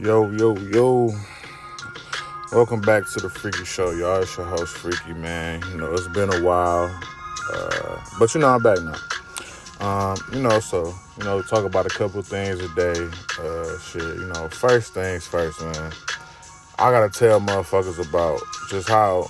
Yo, 0.00 0.30
yo, 0.30 0.56
yo. 0.56 1.10
Welcome 2.52 2.80
back 2.80 3.06
to 3.10 3.20
the 3.20 3.28
Freaky 3.28 3.66
Show, 3.66 3.90
y'all. 3.90 4.22
It's 4.22 4.34
your 4.34 4.46
host, 4.46 4.78
Freaky, 4.78 5.12
man. 5.12 5.62
You 5.70 5.76
know, 5.76 5.92
it's 5.92 6.08
been 6.08 6.32
a 6.32 6.42
while. 6.42 6.90
Uh, 7.52 8.00
but 8.18 8.34
you 8.34 8.40
know, 8.40 8.48
I'm 8.48 8.62
back 8.62 8.78
now. 8.80 8.96
Um, 9.86 10.16
you 10.32 10.40
know, 10.40 10.58
so, 10.58 10.94
you 11.18 11.24
know, 11.24 11.42
talk 11.42 11.66
about 11.66 11.84
a 11.84 11.90
couple 11.90 12.22
things 12.22 12.60
a 12.60 12.68
day. 12.74 13.10
Uh, 13.38 13.78
shit, 13.78 14.02
you 14.02 14.32
know, 14.32 14.48
first 14.48 14.94
things 14.94 15.26
first, 15.26 15.60
man. 15.60 15.92
I 16.78 16.90
gotta 16.90 17.10
tell 17.10 17.38
motherfuckers 17.38 18.00
about 18.08 18.40
just 18.70 18.88
how 18.88 19.26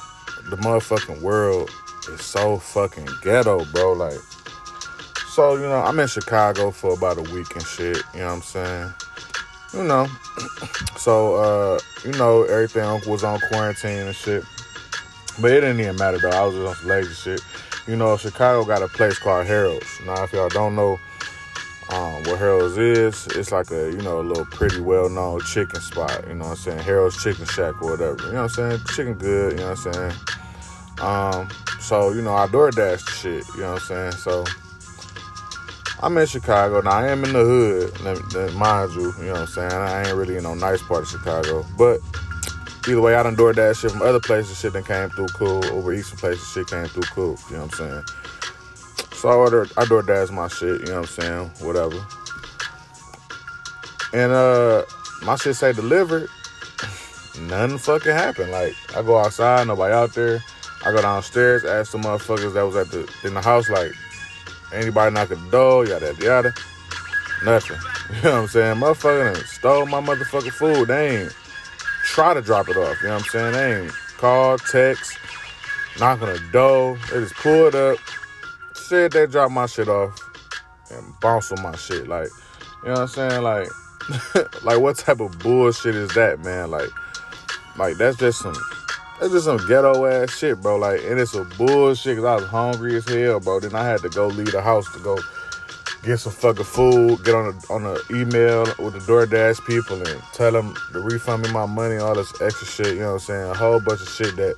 the 0.50 0.56
motherfucking 0.56 1.20
world 1.20 1.68
is 2.12 2.22
so 2.24 2.58
fucking 2.58 3.08
ghetto, 3.22 3.64
bro. 3.72 3.94
Like, 3.94 4.20
so, 5.30 5.56
you 5.56 5.62
know, 5.62 5.82
I'm 5.82 5.98
in 5.98 6.06
Chicago 6.06 6.70
for 6.70 6.94
about 6.94 7.18
a 7.18 7.22
week 7.34 7.56
and 7.56 7.66
shit, 7.66 7.96
you 8.14 8.20
know 8.20 8.26
what 8.26 8.34
I'm 8.34 8.42
saying? 8.42 8.92
You 9.72 9.84
know, 9.84 10.08
so, 10.96 11.36
uh, 11.36 11.78
you 12.04 12.12
know, 12.12 12.42
everything 12.42 12.82
was 13.08 13.22
on 13.22 13.38
quarantine 13.48 14.06
and 14.06 14.16
shit. 14.16 14.42
But 15.40 15.52
it 15.52 15.60
didn't 15.60 15.80
even 15.80 15.96
matter 15.96 16.18
though. 16.18 16.30
I 16.30 16.44
was 16.44 16.54
just 16.54 16.66
on 16.66 16.74
some 16.74 16.88
lazy 16.88 17.14
shit. 17.14 17.40
You 17.86 17.96
know, 17.96 18.16
Chicago 18.16 18.64
got 18.64 18.82
a 18.82 18.88
place 18.88 19.18
called 19.18 19.46
Harold's. 19.46 19.86
Now, 20.04 20.24
if 20.24 20.32
y'all 20.32 20.48
don't 20.48 20.74
know 20.74 20.98
um, 21.92 22.22
what 22.24 22.38
Harold's 22.38 22.78
is, 22.78 23.26
it's 23.28 23.52
like 23.52 23.70
a, 23.70 23.90
you 23.90 24.02
know, 24.02 24.20
a 24.20 24.22
little 24.22 24.44
pretty 24.46 24.80
well-known 24.80 25.40
chicken 25.42 25.80
spot. 25.80 26.24
You 26.26 26.34
know 26.34 26.46
what 26.46 26.50
I'm 26.50 26.56
saying? 26.56 26.78
Harold's 26.80 27.22
Chicken 27.22 27.46
Shack 27.46 27.80
or 27.80 27.92
whatever. 27.92 28.26
You 28.26 28.32
know 28.32 28.42
what 28.42 28.58
I'm 28.58 28.70
saying? 28.70 28.80
Chicken 28.94 29.14
good, 29.14 29.52
you 29.52 29.58
know 29.58 29.70
what 29.70 29.86
I'm 29.86 29.92
saying? 29.92 30.12
Um, 31.00 31.48
so, 31.80 32.12
you 32.12 32.22
know, 32.22 32.34
I 32.34 32.46
DoorDash 32.48 33.04
the 33.04 33.10
shit, 33.12 33.44
you 33.54 33.60
know 33.62 33.72
what 33.72 33.82
I'm 33.82 33.88
saying? 33.88 34.12
So, 34.12 34.44
I'm 36.02 36.16
in 36.16 36.26
Chicago. 36.26 36.80
Now, 36.80 36.92
I 36.92 37.08
am 37.08 37.24
in 37.24 37.32
the 37.34 37.44
hood, 37.44 38.54
mind 38.54 38.92
you, 38.94 39.12
you 39.18 39.24
know 39.26 39.32
what 39.32 39.40
I'm 39.40 39.46
saying? 39.46 39.72
I 39.72 40.06
ain't 40.06 40.16
really 40.16 40.36
in 40.36 40.44
no 40.44 40.54
nice 40.54 40.82
part 40.82 41.02
of 41.02 41.08
Chicago. 41.08 41.64
But 41.76 42.00
either 42.88 43.02
way, 43.02 43.14
I 43.14 43.22
done 43.22 43.36
DoorDash 43.36 43.82
shit 43.82 43.90
from 43.90 44.00
other 44.00 44.20
places, 44.20 44.58
shit 44.58 44.72
that 44.72 44.86
came 44.86 45.10
through 45.10 45.28
cool. 45.28 45.62
Uber 45.64 45.92
Eats 45.92 46.10
and 46.10 46.18
places, 46.18 46.48
shit 46.48 46.68
came 46.68 46.86
through 46.86 47.02
cool, 47.02 47.36
you 47.50 47.56
know 47.56 47.64
what 47.64 47.80
I'm 47.80 48.04
saying? 48.04 48.04
So 49.12 49.28
I 49.28 49.34
ordered, 49.34 49.70
I 49.76 49.84
DoorDash 49.84 50.30
my 50.32 50.48
shit, 50.48 50.80
you 50.80 50.86
know 50.86 51.02
what 51.02 51.20
I'm 51.20 51.22
saying? 51.22 51.50
Whatever. 51.60 52.06
And 54.14 54.32
uh 54.32 54.84
my 55.22 55.36
shit 55.36 55.54
say 55.56 55.74
delivered. 55.74 56.28
Nothing 57.42 57.76
fucking 57.76 58.12
happened. 58.12 58.50
Like 58.50 58.72
I 58.96 59.02
go 59.02 59.18
outside, 59.18 59.66
nobody 59.66 59.92
out 59.92 60.14
there. 60.14 60.42
I 60.84 60.92
go 60.92 61.02
downstairs, 61.02 61.66
ask 61.66 61.92
the 61.92 61.98
motherfuckers 61.98 62.54
that 62.54 62.62
was 62.64 62.76
at 62.76 62.90
the 62.90 63.06
in 63.24 63.34
the 63.34 63.42
house, 63.42 63.68
like 63.68 63.92
anybody 64.72 65.14
knock 65.14 65.28
the 65.28 65.36
door, 65.50 65.86
yada 65.86 66.14
yada. 66.20 66.54
Nothing. 67.44 67.78
You 68.10 68.22
know 68.22 68.32
what 68.32 68.40
I'm 68.40 68.48
saying? 68.48 68.76
Motherfucker 68.78 69.46
stole 69.46 69.86
my 69.86 70.00
motherfucking 70.00 70.50
food. 70.50 70.88
They 70.88 71.22
ain't 71.22 71.36
try 72.04 72.34
to 72.34 72.42
drop 72.42 72.68
it 72.68 72.76
off. 72.76 73.00
You 73.02 73.08
know 73.08 73.14
what 73.14 73.22
I'm 73.22 73.28
saying? 73.28 73.52
They 73.52 73.82
ain't 73.82 73.92
call, 74.18 74.58
text, 74.58 75.16
knock 76.00 76.18
the 76.18 76.42
door. 76.52 76.98
They 77.12 77.20
just 77.20 77.34
pulled 77.34 77.76
up, 77.76 77.98
said 78.74 79.12
they 79.12 79.26
dropped 79.26 79.52
my 79.52 79.66
shit 79.66 79.88
off, 79.88 80.18
and 80.90 81.14
bounce 81.20 81.52
on 81.52 81.62
my 81.62 81.76
shit. 81.76 82.08
Like, 82.08 82.28
you 82.82 82.88
know 82.88 82.94
what 82.94 83.00
I'm 83.02 83.08
saying? 83.08 83.42
Like, 83.42 83.68
like 84.64 84.80
what 84.80 84.96
type 84.96 85.20
of 85.20 85.38
bullshit 85.38 85.94
is 85.94 86.12
that, 86.14 86.40
man? 86.40 86.70
Like, 86.70 86.90
like 87.78 87.96
that's 87.96 88.16
just 88.18 88.40
some, 88.40 88.56
that's 89.20 89.32
just 89.32 89.44
some 89.44 89.58
ghetto 89.68 90.06
ass 90.06 90.36
shit, 90.36 90.62
bro. 90.62 90.76
Like, 90.76 91.02
and 91.04 91.20
it's 91.20 91.34
a 91.34 91.44
bullshit 91.44 92.16
because 92.16 92.24
I 92.24 92.34
was 92.36 92.46
hungry 92.46 92.96
as 92.96 93.06
hell, 93.06 93.38
bro. 93.38 93.60
Then 93.60 93.74
I 93.74 93.84
had 93.84 94.00
to 94.00 94.08
go 94.08 94.28
leave 94.28 94.50
the 94.50 94.62
house 94.62 94.90
to 94.94 94.98
go 94.98 95.18
get 96.02 96.16
some 96.16 96.32
fucking 96.32 96.64
food, 96.64 97.22
get 97.22 97.34
on 97.34 97.54
a 97.54 97.72
on 97.72 97.84
an 97.84 97.98
email 98.10 98.64
with 98.78 98.94
the 98.94 99.00
DoorDash 99.00 99.66
people 99.66 99.96
and 99.96 100.22
tell 100.32 100.52
them 100.52 100.74
to 100.92 101.00
refund 101.00 101.42
me 101.42 101.52
my 101.52 101.66
money, 101.66 101.98
all 101.98 102.14
this 102.14 102.32
extra 102.40 102.66
shit. 102.66 102.94
You 102.94 103.00
know 103.00 103.06
what 103.08 103.12
I'm 103.12 103.18
saying? 103.20 103.50
A 103.50 103.54
whole 103.54 103.80
bunch 103.80 104.00
of 104.00 104.08
shit 104.08 104.34
that 104.36 104.54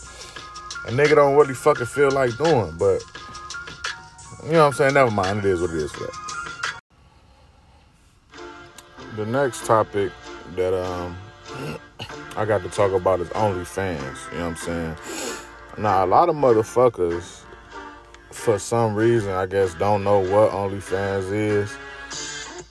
a 0.86 0.92
nigga 0.92 1.16
don't 1.16 1.36
really 1.36 1.54
fucking 1.54 1.86
feel 1.86 2.12
like 2.12 2.36
doing, 2.36 2.76
but 2.78 3.02
you 4.44 4.52
know 4.52 4.60
what 4.60 4.66
I'm 4.66 4.72
saying? 4.74 4.94
Never 4.94 5.10
mind. 5.10 5.40
It 5.40 5.46
is 5.46 5.60
what 5.60 5.70
it 5.70 5.76
is 5.76 5.90
for 5.90 6.04
that. 6.04 6.18
The 9.16 9.26
next 9.26 9.66
topic 9.66 10.12
that 10.54 10.72
um 10.72 11.16
I 12.36 12.44
got 12.44 12.62
to 12.62 12.68
talk 12.68 12.92
about 12.92 13.20
is 13.20 13.28
OnlyFans. 13.30 14.32
You 14.32 14.38
know 14.38 14.48
what 14.48 14.50
I'm 14.50 14.56
saying? 14.56 14.96
Now 15.78 16.04
a 16.04 16.06
lot 16.06 16.28
of 16.28 16.36
motherfuckers 16.36 17.42
for 18.30 18.58
some 18.58 18.94
reason, 18.94 19.32
I 19.32 19.46
guess, 19.46 19.74
don't 19.74 20.04
know 20.04 20.18
what 20.18 20.50
OnlyFans 20.50 21.32
is. 21.32 21.76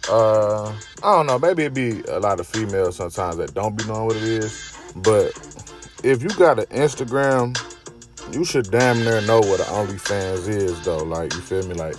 Uh, 0.10 0.70
I 1.04 1.16
don't 1.16 1.28
know. 1.28 1.38
Maybe 1.38 1.64
it 1.64 1.74
be 1.74 2.02
a 2.10 2.20
lot 2.20 2.40
of 2.40 2.48
females 2.48 2.96
sometimes 2.96 3.38
that 3.38 3.54
don't 3.54 3.78
be 3.78 3.86
knowing 3.86 4.08
what 4.08 4.16
it 4.16 4.24
is. 4.24 4.78
But 4.96 5.32
if 6.04 6.24
you 6.24 6.30
got 6.30 6.60
an 6.60 6.66
Instagram, 6.66 7.56
you 8.34 8.44
should 8.44 8.72
damn 8.72 8.98
near 9.04 9.22
know 9.22 9.40
what 9.40 9.60
an 9.60 9.68
OnlyFans 9.68 10.48
is, 10.48 10.84
though. 10.84 11.04
Like, 11.04 11.34
you 11.34 11.42
feel 11.42 11.68
me? 11.68 11.76
Like, 11.76 11.96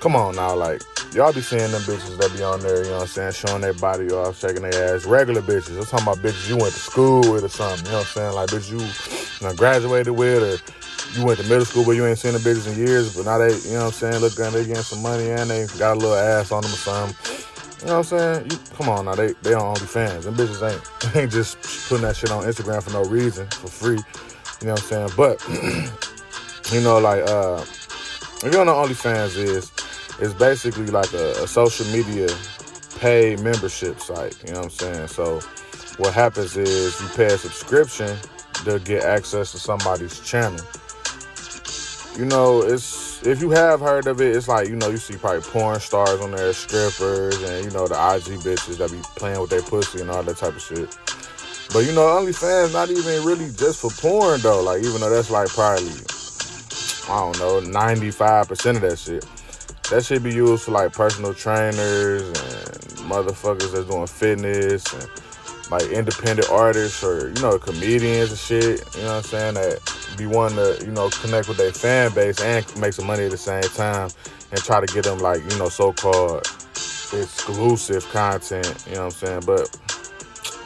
come 0.00 0.14
on 0.14 0.36
now. 0.36 0.54
Like, 0.54 0.82
y'all 1.16 1.32
be 1.32 1.40
seeing 1.40 1.72
them 1.72 1.80
bitches 1.82 2.18
that 2.18 2.30
be 2.36 2.42
on 2.42 2.60
there, 2.60 2.84
you 2.84 2.90
know 2.90 2.96
what 2.96 3.02
I'm 3.02 3.06
saying, 3.08 3.32
showing 3.32 3.62
their 3.62 3.72
body 3.72 4.10
off, 4.10 4.38
shaking 4.38 4.60
their 4.62 4.94
ass. 4.94 5.06
Regular 5.06 5.40
bitches. 5.40 5.78
I'm 5.78 5.86
talking 5.86 6.06
about 6.06 6.18
bitches 6.18 6.46
you 6.46 6.58
went 6.58 6.74
to 6.74 6.80
school 6.80 7.32
with 7.32 7.42
or 7.42 7.48
something, 7.48 7.86
you 7.86 7.92
know 7.92 7.98
what 7.98 8.06
I'm 8.06 8.12
saying? 8.12 8.34
Like, 8.34 8.50
bitches 8.50 8.70
you, 8.70 8.80
you 9.40 9.46
know, 9.48 9.56
graduated 9.56 10.12
with 10.12 10.42
or 10.42 11.18
you 11.18 11.24
went 11.24 11.40
to 11.40 11.48
middle 11.48 11.64
school, 11.64 11.86
but 11.86 11.92
you 11.92 12.04
ain't 12.04 12.18
seen 12.18 12.34
the 12.34 12.38
bitches 12.38 12.70
in 12.70 12.78
years. 12.78 13.16
But 13.16 13.24
now 13.24 13.38
they, 13.38 13.56
you 13.64 13.72
know 13.72 13.86
what 13.86 13.86
I'm 13.86 13.92
saying, 13.92 14.20
look 14.20 14.36
good, 14.36 14.52
they 14.52 14.66
getting 14.66 14.82
some 14.82 15.00
money 15.00 15.30
and 15.30 15.48
they 15.48 15.66
got 15.78 15.96
a 15.96 16.00
little 16.00 16.14
ass 16.16 16.52
on 16.52 16.62
them 16.62 16.72
or 16.72 16.76
something. 16.76 17.16
You 17.80 17.86
know 17.86 17.98
what 17.98 18.12
I'm 18.12 18.18
saying? 18.18 18.50
You, 18.50 18.58
come 18.76 18.88
on 18.90 19.04
now, 19.06 19.14
they 19.14 19.32
they 19.40 19.54
on 19.54 19.74
OnlyFans. 19.74 20.24
Them 20.24 20.34
bitches 20.34 20.60
ain't 20.70 21.16
ain't 21.16 21.32
just 21.32 21.88
putting 21.88 22.04
that 22.04 22.16
shit 22.16 22.30
on 22.30 22.44
Instagram 22.44 22.82
for 22.82 22.90
no 22.90 23.04
reason, 23.04 23.46
for 23.48 23.68
free. 23.68 23.98
You 24.60 24.66
know 24.66 24.74
what 24.74 24.92
I'm 24.92 25.08
saying? 25.08 25.10
But 25.16 25.42
you 26.74 26.80
know, 26.82 26.98
like 26.98 27.22
uh 27.22 27.64
if 28.36 28.44
you 28.44 28.50
don't 28.50 28.66
know 28.66 28.74
OnlyFans 28.74 29.38
is, 29.38 29.72
it's 30.20 30.34
basically 30.34 30.86
like 30.86 31.12
a, 31.12 31.32
a 31.42 31.46
social 31.46 31.86
media 31.86 32.28
pay 32.98 33.36
membership 33.36 34.00
site. 34.00 34.36
You 34.46 34.52
know 34.52 34.60
what 34.60 34.64
I'm 34.64 34.70
saying? 34.70 35.08
So 35.08 35.40
what 35.98 36.12
happens 36.14 36.56
is 36.56 37.00
you 37.00 37.08
pay 37.08 37.26
a 37.26 37.38
subscription 37.38 38.16
to 38.64 38.78
get 38.80 39.04
access 39.04 39.52
to 39.52 39.58
somebody's 39.58 40.20
channel 40.20 40.64
you 42.18 42.24
know, 42.24 42.62
it's 42.62 43.26
if 43.26 43.40
you 43.42 43.50
have 43.50 43.80
heard 43.80 44.06
of 44.06 44.20
it, 44.20 44.34
it's 44.34 44.48
like 44.48 44.68
you 44.68 44.76
know 44.76 44.88
you 44.88 44.96
see 44.96 45.16
probably 45.16 45.42
porn 45.42 45.80
stars 45.80 46.20
on 46.20 46.30
there, 46.30 46.52
strippers, 46.52 47.42
and 47.42 47.64
you 47.64 47.70
know 47.70 47.86
the 47.86 47.94
IG 47.94 48.40
bitches 48.40 48.78
that 48.78 48.90
be 48.90 49.00
playing 49.16 49.40
with 49.40 49.50
their 49.50 49.62
pussy 49.62 50.00
and 50.00 50.10
all 50.10 50.22
that 50.22 50.36
type 50.36 50.54
of 50.54 50.62
shit. 50.62 50.96
But 51.72 51.80
you 51.80 51.92
know, 51.92 52.06
OnlyFans 52.06 52.72
not 52.72 52.90
even 52.90 53.24
really 53.24 53.50
just 53.52 53.80
for 53.80 53.90
porn 53.90 54.40
though. 54.40 54.62
Like 54.62 54.82
even 54.82 55.00
though 55.00 55.10
that's 55.10 55.30
like 55.30 55.48
probably 55.48 55.92
I 57.08 57.20
don't 57.20 57.38
know 57.38 57.60
ninety 57.60 58.10
five 58.10 58.48
percent 58.48 58.78
of 58.78 58.82
that 58.82 58.98
shit. 58.98 59.26
That 59.90 60.04
should 60.04 60.24
be 60.24 60.34
used 60.34 60.64
for 60.64 60.72
like 60.72 60.92
personal 60.92 61.32
trainers 61.32 62.22
and 62.22 62.36
motherfuckers 63.08 63.72
that's 63.72 63.84
doing 63.84 64.06
fitness 64.08 64.92
and 64.92 65.08
like 65.70 65.84
independent 65.90 66.50
artists 66.50 67.04
or 67.04 67.28
you 67.28 67.40
know 67.40 67.58
comedians 67.58 68.30
and 68.30 68.38
shit. 68.38 68.84
You 68.96 69.02
know 69.02 69.08
what 69.08 69.16
I'm 69.16 69.22
saying? 69.22 69.54
That 69.54 70.14
be 70.16 70.26
wanting 70.26 70.56
to 70.56 70.84
you 70.84 70.90
know 70.90 71.08
connect 71.10 71.48
with 71.48 71.56
their 71.56 71.72
fan 71.72 72.12
base 72.14 72.40
and 72.40 72.64
make 72.80 72.94
some 72.94 73.06
money 73.06 73.24
at 73.24 73.30
the 73.30 73.36
same 73.36 73.62
time 73.62 74.10
and 74.50 74.60
try 74.60 74.84
to 74.84 74.92
get 74.92 75.04
them 75.04 75.18
like 75.18 75.40
you 75.52 75.58
know 75.58 75.68
so-called 75.68 76.46
exclusive 77.12 78.04
content. 78.10 78.84
You 78.88 78.94
know 78.94 79.06
what 79.06 79.22
I'm 79.22 79.42
saying? 79.42 79.42
But 79.46 79.78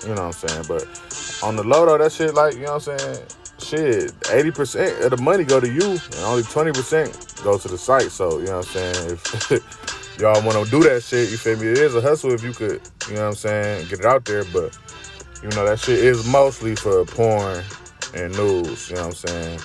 you 0.02 0.14
know 0.14 0.28
what 0.28 0.42
I'm 0.44 0.48
saying? 0.48 0.64
But 0.66 1.42
on 1.42 1.56
the 1.56 1.64
low 1.64 1.84
though, 1.84 1.98
that 1.98 2.12
shit 2.12 2.34
like 2.34 2.54
you 2.54 2.64
know 2.64 2.78
what 2.78 2.88
I'm 2.88 2.98
saying? 2.98 3.26
Shit, 3.58 4.12
80% 4.20 5.04
of 5.04 5.10
the 5.10 5.22
money 5.22 5.44
go 5.44 5.60
to 5.60 5.69
you 5.69 5.82
and 5.82 6.14
only 6.25 6.42
20% 6.42 7.30
go 7.43 7.59
to 7.59 7.69
the 7.69 7.78
site. 7.78 8.11
So, 8.11 8.39
you 8.39 8.47
know 8.47 8.59
what 8.59 8.77
I'm 8.77 8.95
saying? 8.95 9.11
If 9.12 10.19
y'all 10.21 10.43
want 10.45 10.65
to 10.65 10.71
do 10.71 10.83
that 10.84 11.03
shit, 11.03 11.31
you 11.31 11.37
feel 11.37 11.59
me? 11.59 11.69
It 11.69 11.78
is 11.78 11.95
a 11.95 12.01
hustle 12.01 12.33
if 12.33 12.43
you 12.43 12.53
could, 12.53 12.81
you 13.09 13.15
know 13.15 13.23
what 13.23 13.28
I'm 13.28 13.34
saying, 13.34 13.89
get 13.89 14.01
it 14.01 14.06
out 14.06 14.25
there. 14.25 14.45
But, 14.45 14.76
you 15.43 15.49
know, 15.50 15.64
that 15.67 15.79
shit 15.79 15.99
is 15.99 16.26
mostly 16.26 16.76
for 16.76 17.05
porn 17.05 17.64
and 18.14 18.37
news, 18.37 18.91
you 18.91 18.97
know 18.97 19.09
what 19.09 19.25
I'm 19.25 19.29
saying? 19.29 19.61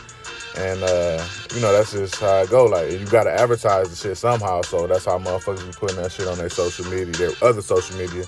And, 0.58 0.84
uh, 0.84 1.26
you 1.54 1.62
know, 1.62 1.74
that's 1.74 1.92
just 1.92 2.16
how 2.20 2.44
it 2.44 2.50
go. 2.50 2.66
Like, 2.66 2.92
you 2.92 3.06
got 3.08 3.26
to 3.26 3.32
advertise 3.32 3.90
the 3.90 3.96
shit 3.96 4.18
somehow. 4.18 4.62
So 4.62 4.88
that's 4.88 5.04
how 5.04 5.20
motherfuckers 5.20 5.66
be 5.66 5.74
putting 5.74 5.98
that 5.98 6.14
shit 6.14 6.28
on 6.28 6.38
their 6.38 6.50
social 6.50 6.86
media, 6.86 7.08
their 7.08 7.32
other 7.42 7.62
social 7.62 7.98
media. 7.98 8.24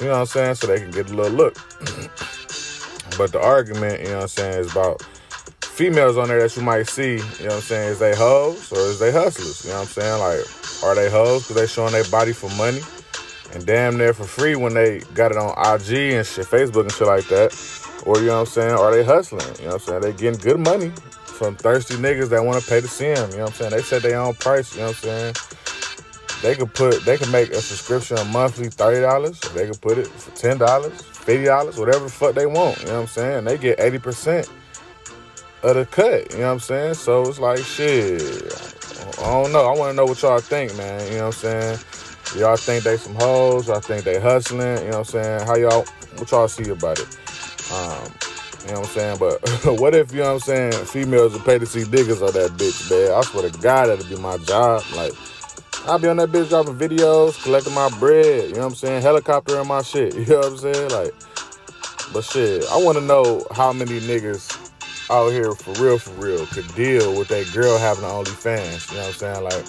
You 0.00 0.06
know 0.06 0.12
what 0.12 0.20
I'm 0.20 0.26
saying? 0.26 0.54
So 0.54 0.66
they 0.66 0.78
can 0.78 0.90
get 0.90 1.10
a 1.10 1.14
little 1.14 1.32
look. 1.32 1.56
But 3.18 3.32
the 3.32 3.40
argument, 3.40 4.00
you 4.00 4.08
know 4.08 4.16
what 4.16 4.22
I'm 4.22 4.28
saying, 4.28 4.58
is 4.60 4.72
about 4.72 5.02
females 5.72 6.18
on 6.18 6.28
there 6.28 6.40
that 6.40 6.54
you 6.56 6.62
might 6.62 6.86
see, 6.86 7.14
you 7.14 7.18
know 7.18 7.46
what 7.46 7.54
I'm 7.54 7.60
saying, 7.62 7.88
is 7.92 7.98
they 7.98 8.14
hoes 8.14 8.70
or 8.72 8.78
is 8.78 8.98
they 8.98 9.10
hustlers? 9.10 9.64
You 9.64 9.70
know 9.70 9.80
what 9.80 9.82
I'm 9.82 9.88
saying? 9.88 10.20
Like, 10.20 10.84
are 10.84 10.94
they 10.94 11.10
hoes 11.10 11.42
because 11.42 11.56
they 11.56 11.66
showing 11.66 11.92
their 11.92 12.04
body 12.10 12.32
for 12.32 12.50
money 12.56 12.80
and 13.52 13.64
damn 13.64 13.96
near 13.96 14.12
for 14.12 14.24
free 14.24 14.54
when 14.54 14.74
they 14.74 15.00
got 15.14 15.32
it 15.32 15.38
on 15.38 15.50
IG 15.50 16.12
and 16.12 16.26
shit, 16.26 16.46
Facebook 16.46 16.82
and 16.82 16.92
shit 16.92 17.06
like 17.06 17.26
that? 17.28 17.52
Or, 18.04 18.18
you 18.18 18.26
know 18.26 18.34
what 18.34 18.40
I'm 18.40 18.46
saying, 18.46 18.74
are 18.74 18.94
they 18.94 19.02
hustling? 19.04 19.46
You 19.58 19.68
know 19.68 19.74
what 19.74 19.88
I'm 19.88 20.00
saying? 20.00 20.00
They 20.02 20.12
getting 20.12 20.40
good 20.40 20.60
money 20.60 20.90
from 21.24 21.56
thirsty 21.56 21.94
niggas 21.94 22.28
that 22.30 22.44
want 22.44 22.62
to 22.62 22.68
pay 22.68 22.80
to 22.80 22.88
see 22.88 23.14
them. 23.14 23.30
You 23.30 23.38
know 23.38 23.44
what 23.44 23.50
I'm 23.50 23.56
saying? 23.56 23.70
They 23.70 23.82
set 23.82 24.02
their 24.02 24.20
own 24.20 24.34
price, 24.34 24.74
you 24.74 24.80
know 24.80 24.88
what 24.88 24.96
I'm 24.96 25.02
saying? 25.02 25.34
they 26.42 26.56
could 26.56 26.74
put 26.74 27.04
they 27.04 27.16
can 27.16 27.30
make 27.30 27.50
a 27.50 27.60
subscription 27.62 28.18
a 28.18 28.24
monthly 28.26 28.68
thirty 28.68 29.00
dollars. 29.00 29.40
They 29.54 29.66
could 29.68 29.80
put 29.80 29.96
it 29.96 30.08
for 30.08 30.32
ten 30.32 30.58
dollars, 30.58 31.00
fifty 31.00 31.44
dollars, 31.44 31.78
whatever 31.78 32.04
the 32.04 32.10
fuck 32.10 32.34
they 32.34 32.46
want. 32.46 32.80
You 32.80 32.86
know 32.86 32.94
what 32.94 33.00
I'm 33.02 33.06
saying? 33.06 33.44
They 33.44 33.56
get 33.58 33.80
eighty 33.80 33.98
percent 33.98 34.50
of 35.62 35.76
the 35.76 35.86
cut. 35.86 36.32
You 36.32 36.38
know 36.38 36.46
what 36.46 36.52
I'm 36.52 36.60
saying? 36.60 36.94
So 36.94 37.28
it's 37.28 37.38
like 37.38 37.58
shit. 37.58 38.22
I 39.18 39.42
don't 39.42 39.52
know. 39.52 39.66
I 39.66 39.76
want 39.76 39.90
to 39.90 39.94
know 39.94 40.06
what 40.06 40.20
y'all 40.22 40.40
think, 40.40 40.76
man. 40.76 41.06
You 41.12 41.18
know 41.18 41.26
what 41.26 41.44
I'm 41.44 41.78
saying? 41.78 41.78
Y'all 42.36 42.56
think 42.56 42.84
they 42.84 42.96
some 42.96 43.14
hoes? 43.14 43.68
Y'all 43.68 43.80
think 43.80 44.04
they 44.04 44.20
hustling? 44.20 44.60
You 44.60 44.90
know 44.90 44.98
what 44.98 44.98
I'm 44.98 45.04
saying? 45.04 45.46
How 45.46 45.56
y'all? 45.56 45.84
What 46.16 46.30
y'all 46.30 46.48
see 46.48 46.68
about 46.70 46.98
it? 46.98 47.08
Um, 47.72 48.12
you 48.62 48.72
know 48.72 48.80
what 48.80 48.88
I'm 48.88 48.94
saying? 48.94 49.18
But 49.18 49.40
what 49.80 49.94
if, 49.94 50.12
you 50.12 50.20
know 50.20 50.34
what 50.34 50.48
I'm 50.48 50.70
saying, 50.72 50.72
females 50.86 51.32
would 51.32 51.44
pay 51.44 51.58
to 51.58 51.66
see 51.66 51.82
niggas 51.82 52.26
on 52.26 52.32
that 52.34 52.50
bitch, 52.58 52.90
man? 52.90 53.18
I 53.18 53.22
swear 53.22 53.50
to 53.50 53.58
God, 53.58 53.86
that'd 53.86 54.08
be 54.08 54.16
my 54.16 54.36
job. 54.38 54.82
Like, 54.94 55.12
I'll 55.86 55.98
be 55.98 56.08
on 56.08 56.18
that 56.18 56.30
bitch 56.30 56.48
dropping 56.48 56.76
videos, 56.76 57.42
collecting 57.42 57.74
my 57.74 57.88
bread, 57.98 58.48
you 58.50 58.54
know 58.54 58.60
what 58.60 58.66
I'm 58.66 58.74
saying? 58.74 59.02
Helicopter 59.02 59.60
in 59.60 59.66
my 59.66 59.82
shit, 59.82 60.14
you 60.16 60.26
know 60.26 60.38
what 60.38 60.46
I'm 60.52 60.58
saying? 60.58 60.90
Like, 60.90 61.14
but 62.12 62.24
shit, 62.24 62.64
I 62.70 62.76
want 62.76 62.98
to 62.98 63.04
know 63.04 63.46
how 63.50 63.72
many 63.72 63.98
niggas 64.00 64.51
out 65.12 65.28
here 65.28 65.52
for 65.52 65.72
real, 65.82 65.98
for 65.98 66.10
real, 66.12 66.46
could 66.46 66.66
deal 66.74 67.18
with 67.18 67.28
that 67.28 67.52
girl 67.52 67.76
having 67.76 68.04
OnlyFans, 68.04 68.90
you 68.90 68.96
know 68.96 69.02
what 69.02 69.08
I'm 69.08 69.14
saying? 69.14 69.44
Like, 69.44 69.64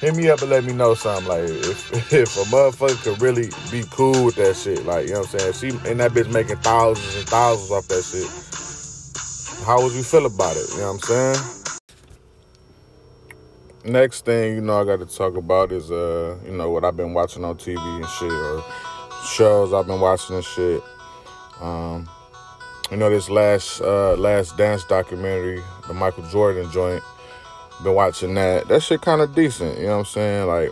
hit 0.00 0.16
me 0.16 0.28
up 0.28 0.42
and 0.42 0.50
let 0.50 0.64
me 0.64 0.72
know 0.72 0.94
something. 0.94 1.28
Like, 1.28 1.44
if, 1.44 2.12
if 2.12 2.36
a 2.36 2.44
motherfucker 2.50 3.00
could 3.04 3.22
really 3.22 3.50
be 3.70 3.84
cool 3.90 4.24
with 4.24 4.34
that 4.34 4.56
shit, 4.56 4.84
like, 4.84 5.06
you 5.06 5.12
know 5.12 5.20
what 5.20 5.32
I'm 5.34 5.52
saying? 5.52 5.52
She 5.52 5.68
and 5.88 6.00
that 6.00 6.10
bitch 6.10 6.32
making 6.32 6.56
thousands 6.56 7.14
and 7.16 7.26
thousands 7.28 7.70
off 7.70 7.86
that 7.86 8.02
shit. 8.02 8.28
How 9.64 9.80
would 9.80 9.92
you 9.92 10.02
feel 10.02 10.26
about 10.26 10.56
it? 10.56 10.68
You 10.72 10.78
know 10.78 10.92
what 10.92 11.10
I'm 11.10 11.34
saying? 11.34 11.64
Next 13.84 14.24
thing, 14.24 14.56
you 14.56 14.60
know, 14.60 14.80
I 14.80 14.84
got 14.84 15.06
to 15.06 15.16
talk 15.16 15.36
about 15.36 15.70
is, 15.70 15.92
uh, 15.92 16.36
you 16.44 16.52
know, 16.52 16.70
what 16.70 16.84
I've 16.84 16.96
been 16.96 17.14
watching 17.14 17.44
on 17.44 17.56
TV 17.56 17.78
and 17.78 18.08
shit, 18.08 18.32
or 18.32 18.64
shows 19.24 19.72
I've 19.72 19.86
been 19.86 20.00
watching 20.00 20.36
and 20.36 20.44
shit. 20.44 20.82
Um, 21.60 22.08
you 22.90 22.96
know, 22.96 23.10
this 23.10 23.30
last, 23.30 23.80
uh, 23.80 24.14
last 24.14 24.56
dance 24.56 24.84
documentary, 24.84 25.62
the 25.86 25.94
Michael 25.94 26.24
Jordan 26.30 26.70
joint, 26.70 27.02
been 27.82 27.94
watching 27.94 28.34
that. 28.34 28.68
That 28.68 28.82
shit 28.82 29.02
kind 29.02 29.20
of 29.20 29.34
decent. 29.34 29.78
You 29.78 29.86
know 29.86 29.92
what 29.92 29.98
I'm 29.98 30.04
saying? 30.06 30.46
Like, 30.46 30.70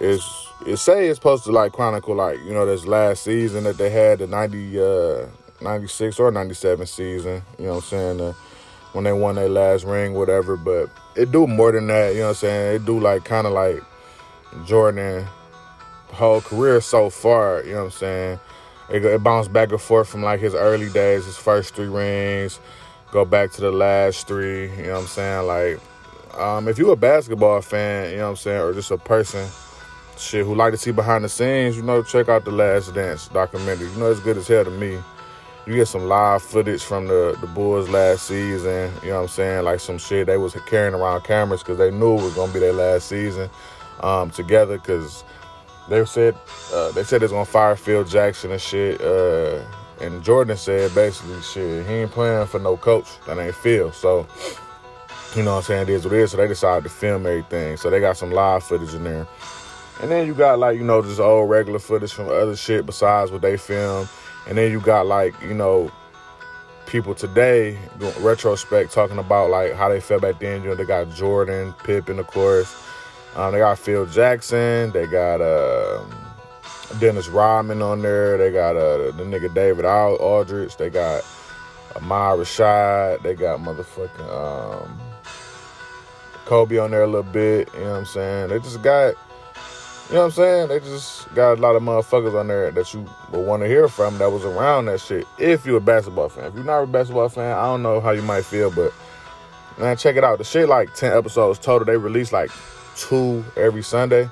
it's 0.00 0.48
it 0.66 0.76
say 0.76 1.08
it's 1.08 1.18
supposed 1.18 1.44
to 1.44 1.52
like 1.52 1.72
chronicle 1.72 2.14
like 2.14 2.38
you 2.44 2.52
know 2.52 2.66
this 2.66 2.86
last 2.86 3.22
season 3.22 3.64
that 3.64 3.78
they 3.78 3.90
had 3.90 4.18
the 4.18 4.26
90 4.26 4.80
uh 4.80 5.26
96 5.60 6.18
or 6.18 6.30
97 6.30 6.86
season 6.86 7.42
you 7.58 7.66
know 7.66 7.74
what 7.74 7.76
i'm 7.76 7.82
saying 7.82 8.20
uh, 8.20 8.32
when 8.92 9.04
they 9.04 9.12
won 9.12 9.36
their 9.36 9.48
last 9.48 9.84
ring 9.84 10.14
whatever 10.14 10.56
but 10.56 10.90
it 11.16 11.30
do 11.30 11.46
more 11.46 11.72
than 11.72 11.86
that 11.86 12.12
you 12.12 12.20
know 12.20 12.26
what 12.26 12.30
i'm 12.30 12.34
saying 12.36 12.76
it 12.76 12.84
do 12.84 12.98
like 12.98 13.24
kind 13.24 13.46
of 13.46 13.52
like 13.52 13.82
jordan 14.66 15.24
whole 16.08 16.40
career 16.40 16.80
so 16.80 17.10
far 17.10 17.62
you 17.64 17.72
know 17.72 17.78
what 17.78 17.84
i'm 17.84 17.90
saying 17.90 18.40
it, 18.90 19.04
it 19.04 19.22
bounced 19.22 19.52
back 19.52 19.70
and 19.70 19.80
forth 19.80 20.08
from 20.08 20.22
like 20.22 20.40
his 20.40 20.54
early 20.54 20.88
days 20.90 21.24
his 21.24 21.36
first 21.36 21.74
three 21.74 21.88
rings 21.88 22.60
go 23.10 23.24
back 23.24 23.50
to 23.52 23.60
the 23.60 23.72
last 23.72 24.26
three 24.26 24.70
you 24.76 24.84
know 24.84 24.94
what 24.94 25.00
i'm 25.00 25.06
saying 25.06 25.46
like 25.46 25.80
um, 26.38 26.68
if 26.68 26.78
you 26.78 26.90
a 26.90 26.96
basketball 26.96 27.60
fan, 27.60 28.10
you 28.10 28.18
know 28.18 28.24
what 28.24 28.30
I'm 28.30 28.36
saying, 28.36 28.60
or 28.60 28.72
just 28.72 28.90
a 28.90 28.96
person, 28.96 29.48
shit, 30.16 30.46
who 30.46 30.54
like 30.54 30.72
to 30.72 30.78
see 30.78 30.92
behind 30.92 31.24
the 31.24 31.28
scenes, 31.28 31.76
you 31.76 31.82
know, 31.82 32.02
check 32.02 32.28
out 32.28 32.44
the 32.44 32.52
Last 32.52 32.94
Dance 32.94 33.28
documentary. 33.28 33.90
You 33.90 33.96
know, 33.96 34.10
it's 34.10 34.20
good 34.20 34.36
as 34.36 34.46
hell 34.46 34.64
to 34.64 34.70
me. 34.70 34.98
You 35.66 35.74
get 35.74 35.88
some 35.88 36.06
live 36.06 36.42
footage 36.42 36.82
from 36.82 37.08
the, 37.08 37.36
the 37.40 37.46
Bulls 37.46 37.88
last 37.88 38.28
season, 38.28 38.90
you 39.02 39.10
know 39.10 39.16
what 39.16 39.22
I'm 39.22 39.28
saying, 39.28 39.64
like 39.64 39.80
some 39.80 39.98
shit 39.98 40.26
they 40.26 40.36
was 40.36 40.56
carrying 40.66 40.94
around 40.94 41.24
cameras 41.24 41.62
because 41.62 41.76
they 41.76 41.90
knew 41.90 42.18
it 42.18 42.22
was 42.22 42.34
gonna 42.34 42.52
be 42.52 42.60
their 42.60 42.72
last 42.72 43.08
season 43.08 43.50
um, 44.00 44.30
together 44.30 44.78
because 44.78 45.24
they 45.88 46.04
said 46.04 46.34
uh, 46.72 46.92
they 46.92 47.04
said 47.04 47.22
it's 47.22 47.32
gonna 47.32 47.44
fire 47.44 47.76
Phil 47.76 48.04
Jackson 48.04 48.52
and 48.52 48.60
shit. 48.60 49.00
Uh, 49.00 49.60
and 50.00 50.22
Jordan 50.22 50.56
said 50.56 50.94
basically, 50.94 51.40
shit, 51.42 51.86
he 51.86 51.92
ain't 51.94 52.10
playing 52.10 52.46
for 52.46 52.60
no 52.60 52.76
coach 52.76 53.08
that 53.26 53.38
ain't 53.38 53.54
Phil. 53.54 53.90
So 53.92 54.26
you 55.36 55.42
know 55.42 55.52
what 55.52 55.58
I'm 55.58 55.62
saying? 55.64 55.82
It 55.82 55.90
is 55.90 56.04
what 56.04 56.14
it 56.14 56.20
is. 56.20 56.30
So 56.30 56.36
they 56.36 56.48
decided 56.48 56.84
to 56.84 56.90
film 56.90 57.26
everything. 57.26 57.76
So 57.76 57.90
they 57.90 58.00
got 58.00 58.16
some 58.16 58.30
live 58.30 58.64
footage 58.64 58.94
in 58.94 59.04
there. 59.04 59.26
And 60.00 60.10
then 60.10 60.26
you 60.26 60.34
got 60.34 60.58
like, 60.58 60.78
you 60.78 60.84
know, 60.84 61.02
just 61.02 61.20
old 61.20 61.50
regular 61.50 61.78
footage 61.78 62.12
from 62.12 62.28
other 62.28 62.56
shit 62.56 62.86
besides 62.86 63.30
what 63.30 63.42
they 63.42 63.56
filmed. 63.56 64.08
And 64.48 64.56
then 64.56 64.70
you 64.70 64.80
got 64.80 65.06
like, 65.06 65.34
you 65.42 65.54
know, 65.54 65.90
people 66.86 67.14
today 67.14 67.78
retrospect 68.20 68.92
talking 68.92 69.18
about 69.18 69.50
like 69.50 69.74
how 69.74 69.88
they 69.88 70.00
felt 70.00 70.22
back 70.22 70.38
then. 70.38 70.62
You 70.62 70.70
know, 70.70 70.74
they 70.74 70.84
got 70.84 71.10
Jordan, 71.14 71.74
Pippen, 71.84 72.18
of 72.18 72.26
course. 72.28 72.74
Um, 73.36 73.52
they 73.52 73.58
got 73.58 73.78
Phil 73.78 74.06
Jackson. 74.06 74.90
They 74.92 75.06
got 75.06 75.40
uh, 75.40 76.04
Dennis 76.98 77.28
Rodman 77.28 77.82
on 77.82 78.02
there. 78.02 78.36
They 78.38 78.50
got 78.50 78.76
uh, 78.76 79.12
the 79.12 79.24
nigga 79.24 79.52
David 79.52 79.84
Aldridge. 79.84 80.76
They 80.76 80.90
got 80.90 81.24
Ahmad 81.96 82.38
Rashad. 82.38 83.22
They 83.22 83.34
got 83.34 83.60
motherfucking 83.60 84.84
um, 84.84 84.98
Kobe 86.46 86.78
on 86.78 86.90
there 86.90 87.02
a 87.02 87.06
little 87.06 87.22
bit. 87.22 87.68
You 87.74 87.80
know 87.80 87.90
what 87.90 87.98
I'm 87.98 88.04
saying? 88.06 88.48
They 88.48 88.58
just 88.58 88.82
got, 88.82 89.14
you 90.08 90.14
know 90.14 90.20
what 90.20 90.24
I'm 90.24 90.30
saying? 90.30 90.68
They 90.68 90.80
just 90.80 91.32
got 91.34 91.58
a 91.58 91.60
lot 91.60 91.76
of 91.76 91.82
motherfuckers 91.82 92.38
on 92.38 92.48
there 92.48 92.70
that 92.70 92.94
you 92.94 93.06
would 93.32 93.46
want 93.46 93.62
to 93.62 93.68
hear 93.68 93.86
from 93.88 94.16
that 94.18 94.30
was 94.30 94.44
around 94.44 94.86
that 94.86 95.00
shit. 95.00 95.26
If 95.38 95.66
you're 95.66 95.76
a 95.76 95.82
basketball 95.82 96.30
fan, 96.30 96.44
if 96.44 96.54
you're 96.54 96.64
not 96.64 96.82
a 96.82 96.86
basketball 96.86 97.28
fan, 97.28 97.56
I 97.56 97.64
don't 97.66 97.82
know 97.82 98.00
how 98.00 98.12
you 98.12 98.22
might 98.22 98.46
feel, 98.46 98.70
but 98.70 98.92
man, 99.78 99.96
check 99.96 100.16
it 100.16 100.24
out. 100.24 100.38
The 100.38 100.44
shit 100.44 100.68
like 100.68 100.94
10 100.94 101.12
episodes 101.12 101.58
total. 101.58 101.84
They 101.84 101.96
released 101.96 102.32
like 102.32 102.50
two 102.98 103.44
every 103.56 103.82
Sunday. 103.82 104.28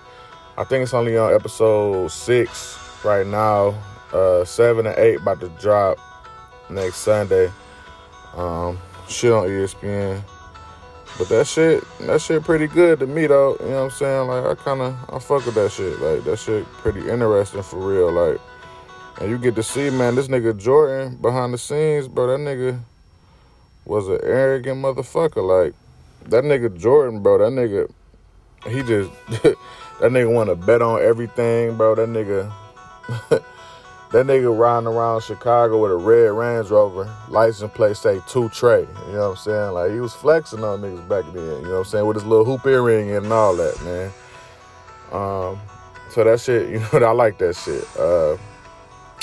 I 0.59 0.65
think 0.65 0.83
it's 0.83 0.95
only 0.95 1.17
on 1.17 1.33
episode 1.33 2.11
six 2.11 2.79
right 3.05 3.27
now. 3.27 3.75
Uh, 4.13 4.45
seven 4.45 4.87
and 4.87 4.99
eight 4.99 5.21
about 5.21 5.41
to 5.41 5.49
drop 5.61 5.99
next 6.69 6.97
Sunday. 6.97 7.51
Um, 8.35 8.79
shit 9.09 9.33
on 9.33 9.47
ESPN. 9.49 10.23
But 11.19 11.29
that 11.31 11.47
shit, 11.47 11.83
that 12.01 12.21
shit 12.21 12.43
pretty 12.45 12.67
good 12.67 12.99
to 12.99 13.07
me 13.07 13.27
though. 13.27 13.57
You 13.61 13.67
know 13.69 13.85
what 13.85 13.85
I'm 13.85 13.91
saying? 13.91 14.29
Like 14.29 14.45
I 14.45 14.63
kinda 14.63 14.99
I 15.09 15.19
fuck 15.19 15.47
with 15.47 15.55
that 15.55 15.73
shit. 15.73 15.99
Like 16.01 16.25
that 16.25 16.39
shit 16.39 16.67
pretty 16.67 17.09
interesting 17.09 17.63
for 17.63 17.79
real. 17.79 18.13
Like 18.13 18.39
and 19.21 19.31
you 19.31 19.39
get 19.39 19.55
to 19.55 19.63
see, 19.63 19.89
man, 19.89 20.15
this 20.15 20.29
nigga 20.29 20.59
Jordan 20.59 21.17
behind 21.17 21.55
the 21.55 21.59
scenes, 21.59 22.07
bro, 22.07 22.27
that 22.27 22.39
nigga 22.39 22.79
was 23.87 24.09
an 24.09 24.19
arrogant 24.23 24.83
motherfucker. 24.85 25.47
Like 25.47 25.75
that 26.29 26.45
nigga 26.45 26.77
Jordan, 26.77 27.23
bro, 27.23 27.39
that 27.39 27.53
nigga 27.53 27.91
he 28.69 28.83
just 28.83 29.11
that 29.43 29.57
nigga 30.01 30.33
wanna 30.33 30.57
bet 30.57 30.83
on 30.83 31.03
everything, 31.03 31.77
bro. 31.77 31.95
That 31.95 32.09
nigga 32.09 32.53
That 34.13 34.27
nigga 34.27 34.57
riding 34.57 34.87
around 34.87 35.25
Chicago 35.25 35.83
with 35.83 35.91
a 35.91 35.97
red 35.97 36.31
Range 36.31 36.71
Rover, 36.71 37.13
license 37.29 37.73
plate 37.73 37.97
say 37.97 38.21
two 38.29 38.49
Trey. 38.51 38.83
You 39.09 39.13
know 39.13 39.19
what 39.19 39.31
I'm 39.31 39.37
saying? 39.37 39.73
Like 39.73 39.91
he 39.91 40.01
was 40.01 40.15
flexing 40.15 40.63
on 40.63 40.81
niggas 40.81 41.09
back 41.09 41.25
then. 41.33 41.45
You 41.45 41.63
know 41.63 41.71
what 41.71 41.79
I'm 41.79 41.85
saying? 41.85 42.07
With 42.07 42.17
his 42.17 42.25
little 42.25 42.45
hoop 42.45 42.65
earring 42.67 43.11
and 43.11 43.33
all 43.33 43.57
that, 43.57 43.83
man. 43.85 44.13
Um, 45.11 45.61
so 46.11 46.23
that 46.23 46.41
shit, 46.41 46.71
you 46.71 46.79
know, 46.79 47.07
I 47.07 47.11
like 47.11 47.39
that 47.39 47.57
shit. 47.57 47.85
Uh, 47.99 48.37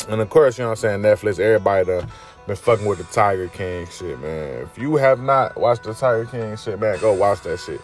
and 0.10 0.20
of 0.20 0.30
course, 0.30 0.58
you 0.58 0.64
know 0.64 0.72
what 0.72 0.84
I'm 0.84 1.02
saying? 1.02 1.02
Netflix, 1.02 1.40
everybody 1.40 2.06
been 2.46 2.56
fucking 2.58 2.86
with 2.86 2.98
the 2.98 3.06
Tiger 3.06 3.48
King 3.48 3.88
shit, 3.88 4.20
man. 4.20 4.64
If 4.64 4.78
you 4.78 4.98
have 4.98 5.22
not 5.22 5.58
watched 5.58 5.84
the 5.84 5.94
Tiger 5.94 6.26
King 6.26 6.58
shit, 6.58 6.78
man, 6.78 7.00
go 7.00 7.14
watch 7.14 7.42
that 7.44 7.60
shit. 7.62 7.80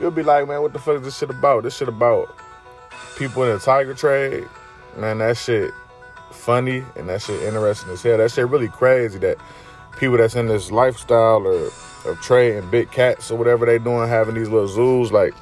You'll 0.00 0.10
be 0.10 0.22
like, 0.22 0.48
man, 0.48 0.62
what 0.62 0.72
the 0.72 0.78
fuck 0.78 0.96
is 0.96 1.02
this 1.02 1.18
shit 1.18 1.30
about? 1.30 1.64
This 1.64 1.76
shit 1.76 1.88
about 1.88 2.34
people 3.16 3.44
in 3.44 3.50
the 3.50 3.58
tiger 3.58 3.92
trade. 3.92 4.48
Man, 4.96 5.18
that 5.18 5.36
shit 5.36 5.72
funny 6.32 6.82
and 6.96 7.08
that 7.08 7.20
shit 7.22 7.42
interesting 7.42 7.90
as 7.90 8.02
hell. 8.02 8.18
That 8.18 8.30
shit 8.30 8.48
really 8.48 8.68
crazy 8.68 9.18
that 9.18 9.36
people 9.98 10.16
that's 10.16 10.34
in 10.34 10.46
this 10.46 10.70
lifestyle 10.70 11.46
or 11.46 11.70
of 12.06 12.18
trading 12.22 12.68
big 12.70 12.90
cats 12.90 13.30
or 13.30 13.36
whatever 13.36 13.66
they 13.66 13.78
doing, 13.78 14.08
having 14.08 14.34
these 14.34 14.48
little 14.48 14.68
zoos, 14.68 15.12
like 15.12 15.34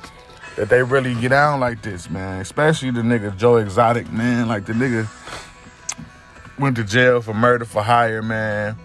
that 0.57 0.69
they 0.69 0.83
really 0.83 1.15
get 1.15 1.29
down 1.29 1.61
like 1.61 1.83
this, 1.83 2.11
man. 2.11 2.41
Especially 2.41 2.91
the 2.91 3.03
nigga 3.03 3.37
Joe 3.37 3.57
Exotic, 3.57 4.11
man. 4.11 4.49
Like 4.49 4.67
the 4.67 4.73
nigga 4.73 5.09
went 6.59 6.77
to 6.77 6.85
jail 6.85 7.21
for 7.21 7.33
murder 7.33 7.65
for 7.65 7.83
hire, 7.83 8.23
man. 8.23 8.77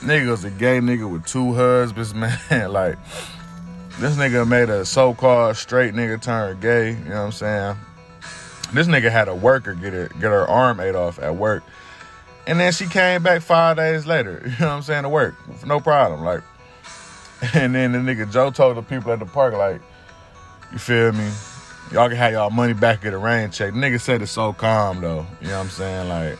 Nigga 0.00 0.28
was 0.28 0.44
a 0.44 0.50
gay 0.50 0.78
nigga 0.78 1.10
with 1.10 1.24
two 1.24 1.54
husbands, 1.54 2.14
man. 2.50 2.70
like 2.70 2.98
this 3.98 4.16
nigga 4.16 4.46
made 4.46 4.68
a 4.68 4.84
so-called 4.84 5.56
straight 5.56 5.94
nigga 5.94 6.20
turn 6.20 6.60
gay. 6.60 6.90
You 6.90 7.04
know 7.04 7.10
what 7.10 7.16
I'm 7.16 7.32
saying? 7.32 7.76
This 8.72 8.86
nigga 8.88 9.10
had 9.10 9.28
a 9.28 9.34
worker 9.34 9.74
get 9.74 9.92
her 9.92 10.08
get 10.08 10.30
her 10.30 10.46
arm 10.46 10.80
ate 10.80 10.94
off 10.94 11.18
at 11.18 11.36
work. 11.36 11.62
And 12.46 12.60
then 12.60 12.72
she 12.72 12.86
came 12.86 13.22
back 13.22 13.42
five 13.42 13.76
days 13.76 14.06
later, 14.06 14.42
you 14.44 14.50
know 14.60 14.68
what 14.68 14.74
I'm 14.74 14.82
saying, 14.82 15.02
to 15.04 15.08
work. 15.08 15.34
No 15.66 15.80
problem. 15.80 16.22
Like 16.22 16.42
and 17.54 17.74
then 17.74 17.92
the 17.92 17.98
nigga 17.98 18.30
Joe 18.30 18.50
told 18.50 18.76
the 18.76 18.82
people 18.82 19.12
at 19.12 19.18
the 19.18 19.26
park, 19.26 19.54
like, 19.54 19.80
you 20.72 20.78
feel 20.78 21.12
me? 21.12 21.30
Y'all 21.92 22.08
can 22.08 22.16
have 22.16 22.32
y'all 22.32 22.50
money 22.50 22.72
back 22.72 23.04
at 23.04 23.12
the 23.12 23.18
rain 23.18 23.50
check. 23.50 23.72
The 23.72 23.78
nigga 23.78 24.00
said 24.00 24.22
it 24.22 24.26
so 24.26 24.52
calm 24.52 25.00
though. 25.00 25.26
You 25.40 25.48
know 25.48 25.58
what 25.58 25.64
I'm 25.64 25.70
saying? 25.70 26.08
Like, 26.08 26.38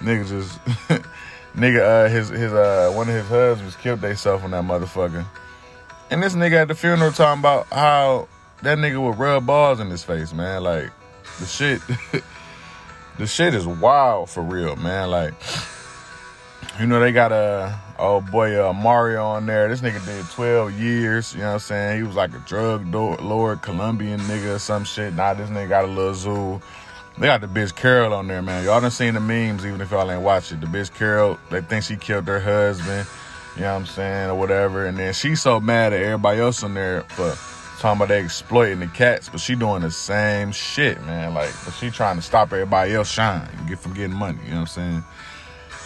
nigga 0.00 0.28
just 0.28 0.58
nigga 1.54 1.80
uh 1.80 2.08
his 2.08 2.30
his 2.30 2.52
uh 2.52 2.92
one 2.94 3.08
of 3.08 3.14
his 3.14 3.28
husbands 3.28 3.76
killed 3.76 4.00
themselves 4.00 4.42
on 4.42 4.50
that 4.50 4.64
motherfucker. 4.64 5.24
And 6.10 6.22
this 6.22 6.34
nigga 6.34 6.62
at 6.62 6.68
the 6.68 6.74
funeral 6.74 7.12
talking 7.12 7.40
about 7.40 7.66
how 7.66 8.28
that 8.62 8.78
nigga 8.78 9.04
would 9.04 9.18
rub 9.18 9.46
balls 9.46 9.80
in 9.80 9.90
his 9.90 10.04
face, 10.04 10.32
man. 10.32 10.62
Like 10.62 10.90
the 11.40 11.46
shit, 11.46 11.80
the 13.18 13.26
shit 13.26 13.54
is 13.54 13.66
wild 13.66 14.30
for 14.30 14.42
real, 14.42 14.76
man. 14.76 15.10
Like 15.10 15.34
you 16.78 16.86
know 16.86 16.98
they 17.00 17.12
got 17.12 17.32
a 17.32 17.78
oh 17.98 18.20
boy 18.20 18.62
uh, 18.62 18.72
Mario 18.72 19.24
on 19.24 19.46
there. 19.46 19.68
This 19.68 19.80
nigga 19.80 20.04
did 20.04 20.24
12 20.30 20.72
years. 20.72 21.34
You 21.34 21.40
know 21.40 21.46
what 21.46 21.52
I'm 21.54 21.58
saying? 21.60 21.96
He 21.98 22.02
was 22.02 22.16
like 22.16 22.34
a 22.34 22.38
drug 22.40 22.92
lord, 22.92 23.62
Colombian 23.62 24.20
nigga 24.20 24.56
or 24.56 24.58
some 24.58 24.84
shit. 24.84 25.14
Now 25.14 25.34
this 25.34 25.50
nigga 25.50 25.68
got 25.68 25.84
a 25.84 25.88
little 25.88 26.14
zoo. 26.14 26.60
They 27.16 27.26
got 27.26 27.40
the 27.40 27.46
bitch 27.46 27.76
Carol 27.76 28.12
on 28.12 28.26
there, 28.26 28.42
man. 28.42 28.64
Y'all 28.64 28.80
done 28.80 28.90
seen 28.90 29.14
the 29.14 29.20
memes, 29.20 29.64
even 29.64 29.80
if 29.80 29.92
y'all 29.92 30.10
ain't 30.10 30.22
watch 30.22 30.50
it. 30.50 30.60
The 30.60 30.66
bitch 30.66 30.92
Carol, 30.92 31.38
they 31.48 31.60
think 31.60 31.84
she 31.84 31.96
killed 31.96 32.26
her 32.26 32.40
husband. 32.40 33.06
You 33.56 33.62
know 33.62 33.74
what 33.74 33.80
I'm 33.80 33.86
saying, 33.86 34.30
or 34.30 34.34
whatever. 34.34 34.86
And 34.86 34.98
then 34.98 35.12
she's 35.12 35.40
so 35.40 35.60
mad 35.60 35.92
at 35.92 36.02
everybody 36.02 36.40
else 36.40 36.62
in 36.62 36.74
there 36.74 37.02
for 37.02 37.36
talking 37.80 37.98
about 37.98 38.08
they 38.08 38.22
exploiting 38.22 38.80
the 38.80 38.86
cats, 38.88 39.28
but 39.28 39.40
she 39.40 39.54
doing 39.54 39.82
the 39.82 39.90
same 39.90 40.50
shit, 40.52 41.00
man. 41.04 41.34
Like, 41.34 41.52
but 41.64 41.72
she 41.74 41.90
trying 41.90 42.16
to 42.16 42.22
stop 42.22 42.52
everybody 42.52 42.94
else 42.94 43.10
shine 43.10 43.48
get 43.68 43.78
from 43.78 43.94
getting 43.94 44.16
money. 44.16 44.38
You 44.44 44.50
know 44.50 44.60
what 44.60 44.60
I'm 44.60 44.66
saying? 44.66 45.04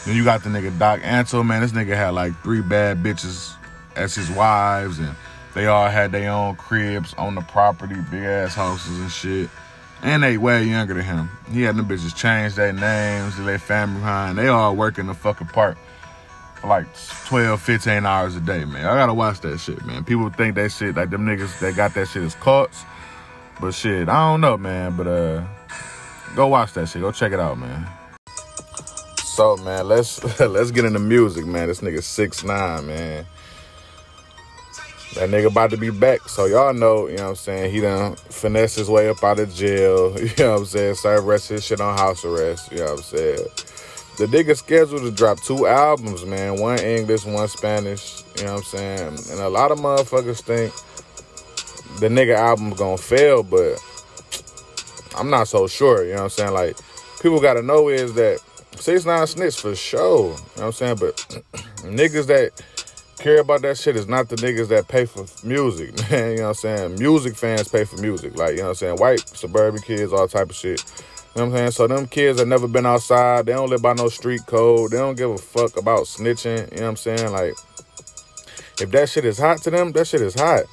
Then 0.07 0.17
you 0.17 0.25
got 0.25 0.43
the 0.43 0.49
nigga 0.49 0.79
Doc 0.79 1.01
Antle, 1.01 1.45
man. 1.45 1.61
This 1.61 1.73
nigga 1.73 1.95
had 1.95 2.11
like 2.11 2.41
three 2.43 2.63
bad 2.63 3.03
bitches 3.03 3.55
as 3.97 4.15
his 4.15 4.31
wives, 4.31 4.99
and 4.99 5.15
they 5.55 5.67
all 5.67 5.89
had 5.89 6.13
their 6.13 6.31
own 6.31 6.57
cribs 6.57 7.15
on 7.15 7.35
the 7.35 7.43
property, 7.43 7.97
big 8.11 8.23
ass 8.23 8.55
houses 8.55 8.99
and 8.99 9.11
shit. 9.11 9.51
And 10.03 10.23
they 10.23 10.39
way 10.39 10.65
younger 10.65 10.95
than 10.95 11.05
him. 11.05 11.29
He 11.51 11.63
had 11.63 11.77
them 11.77 11.87
bitches 11.87 12.15
change 12.15 12.55
their 12.55 12.73
names, 12.73 13.37
and 13.37 13.47
their 13.47 13.59
family 13.59 14.01
behind. 14.01 14.39
They 14.39 14.49
all 14.49 14.75
work 14.77 14.99
in 14.99 15.09
the 15.09 15.15
fucking 15.15 15.49
park 15.49 15.77
like 16.65 16.87
12, 17.27 17.61
15 17.61 18.07
hours 18.07 18.37
a 18.37 18.41
day, 18.41 18.65
man. 18.65 18.87
I 18.87 18.95
gotta 18.95 19.15
watch 19.15 19.41
that 19.41 19.59
shit, 19.59 19.85
man. 19.85 20.05
People 20.05 20.29
think 20.31 20.55
that 20.57 20.73
shit, 20.73 20.97
like 20.97 21.11
them 21.11 21.25
niggas 21.27 21.59
that 21.61 21.77
got 21.77 21.95
that 21.95 22.09
shit 22.09 22.23
as 22.23 22.35
cults. 22.35 22.85
But 23.61 23.75
shit, 23.75 24.09
I 24.09 24.31
don't 24.31 24.41
know, 24.41 24.57
man. 24.57 24.97
But 24.97 25.07
uh 25.07 25.45
go 26.35 26.49
watch 26.49 26.73
that 26.75 26.89
shit. 26.89 27.03
Go 27.03 27.13
check 27.13 27.33
it 27.33 27.41
out, 27.41 27.59
man. 27.59 27.87
So 29.17 29.57
man, 29.59 29.87
let's 29.89 30.41
let's 30.41 30.71
get 30.71 30.85
into 30.85 30.99
music, 30.99 31.47
man. 31.47 31.69
This 31.69 31.81
nigga 31.81 32.03
six 32.03 32.45
nine, 32.45 32.87
man. 32.87 33.27
That 35.15 35.31
nigga 35.31 35.47
about 35.47 35.71
to 35.71 35.77
be 35.77 35.91
back. 35.91 36.29
So 36.29 36.45
y'all 36.45 36.75
know, 36.75 37.09
you 37.09 37.17
know 37.17 37.25
what 37.25 37.31
I'm 37.31 37.37
saying, 37.37 37.73
he 37.73 37.81
done 37.81 38.15
finesse 38.17 38.77
his 38.77 38.89
way 38.89 39.09
up 39.09 39.23
out 39.25 39.39
of 39.39 39.53
jail. 39.55 40.17
You 40.19 40.31
know 40.39 40.53
what 40.53 40.59
I'm 40.61 40.67
saying? 40.67 40.95
Serve 40.97 41.25
rest 41.25 41.49
his 41.49 41.65
shit 41.65 41.81
on 41.81 41.97
house 41.97 42.25
arrest. 42.25 42.71
You 42.71 42.79
know 42.79 42.85
what 42.85 42.99
I'm 42.99 43.03
saying? 43.03 43.47
The 44.19 44.27
nigga 44.27 44.57
scheduled 44.57 45.03
to 45.03 45.11
drop 45.11 45.41
two 45.41 45.67
albums, 45.67 46.25
man. 46.25 46.61
One 46.61 46.79
English, 46.81 47.25
one 47.25 47.49
Spanish. 47.49 48.23
You 48.37 48.45
know 48.45 48.55
what 48.55 48.59
I'm 48.59 48.65
saying? 48.65 49.19
And 49.31 49.41
a 49.41 49.49
lot 49.49 49.71
of 49.71 49.79
motherfuckers 49.79 50.43
think 50.43 50.73
the 52.01 52.09
nigga 52.09 52.37
album's 52.37 52.77
gonna 52.77 52.99
fail, 52.99 53.43
but 53.43 53.79
I'm 55.17 55.31
not 55.31 55.49
so 55.49 55.67
sure. 55.67 56.05
You 56.05 56.11
know 56.11 56.17
what 56.17 56.23
I'm 56.25 56.31
saying? 56.31 56.53
Like, 56.53 56.77
people 57.23 57.41
gotta 57.41 57.63
know 57.63 57.89
is 57.89 58.15
that 58.15 58.41
Six 58.81 59.05
nine 59.05 59.27
snitch 59.27 59.61
for 59.61 59.75
sure. 59.75 60.27
You 60.27 60.29
know 60.29 60.37
what 60.55 60.65
I'm 60.65 60.73
saying? 60.73 60.97
But 61.01 61.17
niggas 61.83 62.27
that 62.29 62.53
care 63.19 63.41
about 63.41 63.63
that 63.63 63.77
shit 63.77 63.97
is 63.97 64.07
not 64.07 64.29
the 64.29 64.37
niggas 64.37 64.69
that 64.69 64.87
pay 64.87 65.05
for 65.05 65.27
music, 65.45 65.97
man. 66.11 66.31
You 66.31 66.37
know 66.39 66.43
what 66.45 66.49
I'm 66.49 66.55
saying? 66.55 66.99
Music 66.99 67.35
fans 67.35 67.69
pay 67.69 67.85
for 67.85 67.97
music. 67.97 68.37
Like, 68.37 68.53
you 68.53 68.59
know 68.59 68.65
what 68.65 68.69
I'm 68.71 68.75
saying? 68.77 68.97
White 68.97 69.29
suburban 69.29 69.83
kids, 69.83 70.13
all 70.13 70.29
type 70.29 70.51
of 70.51 70.57
shit. 70.57 70.85
You 71.35 71.43
know 71.43 71.51
what 71.51 71.53
I'm 71.53 71.59
saying? 71.59 71.71
So 71.73 71.87
them 71.87 72.07
kids 72.07 72.39
have 72.39 72.49
never 72.49 72.67
been 72.67 72.87
outside, 72.87 73.47
they 73.47 73.53
don't 73.53 73.71
live 73.71 73.83
by 73.83 73.95
no 73.95 74.09
street 74.09 74.45
code. 74.47 74.91
They 74.91 74.99
don't 74.99 75.17
give 75.17 75.31
a 75.31 75.39
fuck 75.39 75.77
about 75.77 76.01
snitching. 76.03 76.71
You 76.73 76.79
know 76.79 76.83
what 76.83 76.89
I'm 76.91 76.97
saying? 76.97 77.33
Like, 77.33 77.55
if 78.81 78.91
that 78.91 79.09
shit 79.09 79.25
is 79.25 79.39
hot 79.39 79.59
to 79.63 79.71
them, 79.71 79.93
that 79.93 80.07
shit 80.07 80.23
is 80.23 80.35
hot. 80.35 80.65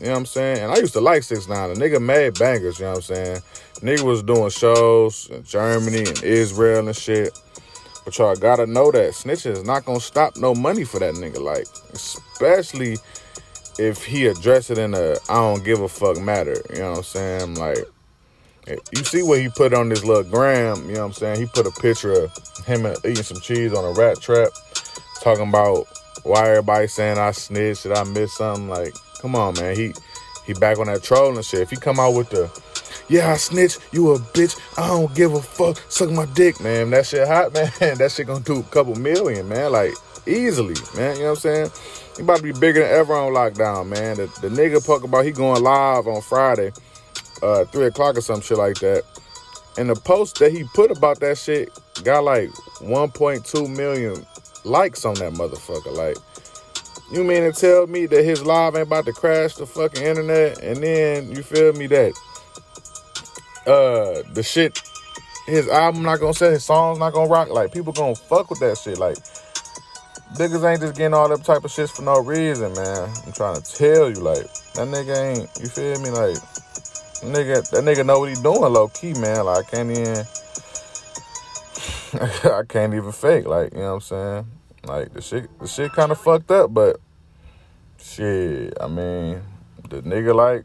You 0.00 0.06
know 0.06 0.12
what 0.12 0.18
I'm 0.18 0.26
saying? 0.26 0.58
And 0.62 0.72
I 0.72 0.76
used 0.76 0.92
to 0.92 1.00
like 1.00 1.22
6 1.22 1.48
9 1.48 1.74
The 1.74 1.80
nigga 1.80 2.02
made 2.02 2.38
bangers, 2.38 2.78
you 2.78 2.84
know 2.84 2.92
what 2.92 2.96
I'm 2.96 3.02
saying? 3.02 3.42
Nigga 3.76 4.02
was 4.02 4.22
doing 4.22 4.50
shows 4.50 5.28
in 5.30 5.42
Germany 5.42 6.04
and 6.04 6.22
Israel 6.22 6.86
and 6.86 6.96
shit. 6.96 7.38
But 8.04 8.16
y'all 8.18 8.36
gotta 8.36 8.66
know 8.66 8.92
that 8.92 9.12
snitching 9.12 9.52
is 9.52 9.64
not 9.64 9.84
gonna 9.84 10.00
stop 10.00 10.36
no 10.36 10.54
money 10.54 10.84
for 10.84 11.00
that 11.00 11.14
nigga. 11.14 11.40
Like, 11.40 11.66
especially 11.92 12.98
if 13.78 14.04
he 14.04 14.26
address 14.26 14.70
it 14.70 14.78
in 14.78 14.94
a 14.94 15.16
I 15.28 15.34
don't 15.34 15.64
give 15.64 15.80
a 15.80 15.88
fuck 15.88 16.20
matter. 16.20 16.56
You 16.70 16.78
know 16.78 16.90
what 16.90 16.98
I'm 16.98 17.04
saying? 17.04 17.54
Like, 17.54 17.84
you 18.66 19.04
see 19.04 19.22
what 19.22 19.40
he 19.40 19.48
put 19.48 19.72
on 19.72 19.88
this 19.88 20.04
little 20.04 20.24
gram, 20.24 20.88
you 20.88 20.94
know 20.94 21.00
what 21.00 21.06
I'm 21.06 21.12
saying? 21.12 21.40
He 21.40 21.46
put 21.46 21.66
a 21.66 21.70
picture 21.70 22.12
of 22.12 22.66
him 22.66 22.86
eating 23.04 23.22
some 23.22 23.40
cheese 23.40 23.72
on 23.72 23.84
a 23.84 23.92
rat 23.92 24.20
trap, 24.20 24.50
talking 25.22 25.48
about 25.48 25.86
why 26.24 26.50
everybody 26.50 26.88
saying 26.88 27.18
I 27.18 27.30
snitched, 27.30 27.84
did 27.84 27.92
I 27.92 28.04
miss 28.04 28.36
something? 28.36 28.68
Like, 28.68 28.94
come 29.20 29.36
on, 29.36 29.54
man. 29.54 29.76
He 29.76 29.94
he 30.46 30.54
back 30.54 30.78
on 30.78 30.86
that 30.86 31.02
trolling 31.02 31.42
shit. 31.42 31.60
If 31.60 31.70
he 31.70 31.76
come 31.76 32.00
out 32.00 32.14
with 32.14 32.30
the 32.30 32.50
yeah, 33.08 33.32
I 33.32 33.36
snitch, 33.36 33.78
you 33.92 34.10
a 34.12 34.18
bitch, 34.18 34.58
I 34.76 34.88
don't 34.88 35.14
give 35.14 35.34
a 35.34 35.40
fuck, 35.40 35.78
suck 35.88 36.10
my 36.10 36.26
dick, 36.26 36.60
man. 36.60 36.90
That 36.90 37.06
shit 37.06 37.26
hot, 37.26 37.52
man. 37.54 37.70
that 37.98 38.12
shit 38.12 38.26
gonna 38.26 38.44
do 38.44 38.60
a 38.60 38.62
couple 38.64 38.96
million, 38.96 39.48
man. 39.48 39.72
Like, 39.72 39.94
easily, 40.26 40.74
man. 40.96 41.16
You 41.16 41.22
know 41.22 41.30
what 41.30 41.30
I'm 41.30 41.36
saying? 41.36 41.70
He 42.16 42.22
about 42.22 42.38
to 42.38 42.42
be 42.42 42.52
bigger 42.52 42.80
than 42.80 42.90
ever 42.90 43.14
on 43.14 43.32
lockdown, 43.32 43.88
man. 43.88 44.16
The, 44.16 44.26
the 44.40 44.48
nigga 44.48 44.84
talk 44.84 45.04
about 45.04 45.24
he 45.24 45.30
going 45.30 45.62
live 45.62 46.08
on 46.08 46.20
Friday, 46.22 46.72
uh, 47.46 47.64
3 47.66 47.86
o'clock 47.86 48.16
or 48.16 48.20
some 48.20 48.40
shit 48.40 48.58
like 48.58 48.78
that. 48.80 49.02
And 49.78 49.90
the 49.90 49.94
post 49.94 50.38
that 50.38 50.52
he 50.52 50.64
put 50.74 50.90
about 50.90 51.20
that 51.20 51.38
shit 51.38 51.70
got 52.02 52.24
like 52.24 52.50
1.2 52.80 53.76
million 53.76 54.26
likes 54.64 55.04
on 55.04 55.14
that 55.14 55.32
motherfucker. 55.32 55.94
Like, 55.94 56.16
you 57.12 57.22
mean 57.22 57.42
to 57.42 57.52
tell 57.52 57.86
me 57.86 58.06
that 58.06 58.24
his 58.24 58.44
live 58.44 58.74
ain't 58.74 58.86
about 58.86 59.04
to 59.04 59.12
crash 59.12 59.54
the 59.54 59.66
fucking 59.66 60.02
internet? 60.02 60.62
And 60.62 60.82
then, 60.82 61.30
you 61.30 61.42
feel 61.42 61.72
me, 61.74 61.86
that 61.88 62.12
uh 63.66 64.22
the 64.32 64.44
shit 64.44 64.80
his 65.46 65.68
album 65.68 66.02
not 66.02 66.20
gonna 66.20 66.34
sell, 66.34 66.50
his 66.50 66.64
songs 66.64 66.98
not 66.98 67.12
gonna 67.12 67.30
rock. 67.30 67.48
Like 67.48 67.72
people 67.72 67.92
gonna 67.92 68.14
fuck 68.14 68.50
with 68.50 68.60
that 68.60 68.78
shit. 68.78 68.98
Like 68.98 69.16
niggas 70.34 70.68
ain't 70.68 70.80
just 70.80 70.96
getting 70.96 71.14
all 71.14 71.28
them 71.28 71.40
type 71.40 71.64
of 71.64 71.70
shit 71.70 71.88
for 71.88 72.02
no 72.02 72.20
reason, 72.20 72.72
man. 72.74 73.08
I'm 73.24 73.32
trying 73.32 73.60
to 73.60 73.74
tell 73.74 74.10
you, 74.10 74.16
like 74.16 74.42
that 74.74 74.88
nigga 74.88 75.16
ain't. 75.16 75.50
You 75.60 75.68
feel 75.68 76.00
me? 76.00 76.10
Like 76.10 76.36
nigga, 77.22 77.68
that 77.70 77.84
nigga 77.84 78.04
know 78.04 78.20
what 78.20 78.28
he 78.28 78.34
doing, 78.42 78.60
low 78.60 78.88
key, 78.88 79.14
man. 79.14 79.44
Like 79.44 79.66
I 79.66 79.70
can't 79.70 79.90
even. 79.90 80.26
I 82.52 82.62
can't 82.68 82.94
even 82.94 83.12
fake. 83.12 83.46
Like 83.46 83.72
you 83.72 83.80
know 83.80 83.94
what 83.94 83.94
I'm 83.94 84.00
saying? 84.00 84.46
Like 84.84 85.12
the 85.12 85.20
shit, 85.20 85.58
the 85.58 85.66
shit 85.66 85.92
kind 85.92 86.12
of 86.12 86.20
fucked 86.20 86.50
up, 86.50 86.72
but 86.72 87.00
shit. 88.00 88.74
I 88.80 88.86
mean, 88.86 89.42
the 89.88 90.02
nigga 90.02 90.34
like 90.34 90.64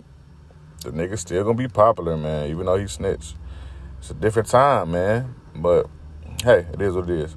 the 0.84 0.91
nigga 0.91 1.17
still 1.17 1.43
gonna 1.43 1.58
be 1.58 1.67
popular, 1.67 2.17
man, 2.17 2.50
even 2.50 2.65
though 2.65 2.77
he 2.77 2.88
snitched. 2.88 3.36
It's 4.00 4.12
a 4.12 4.13
different 4.13 4.50
time, 4.50 4.91
man. 4.91 5.36
But 5.55 5.88
hey, 6.43 6.65
it 6.74 6.81
is 6.81 6.96
what 6.96 7.10
it 7.10 7.20
is. 7.20 7.36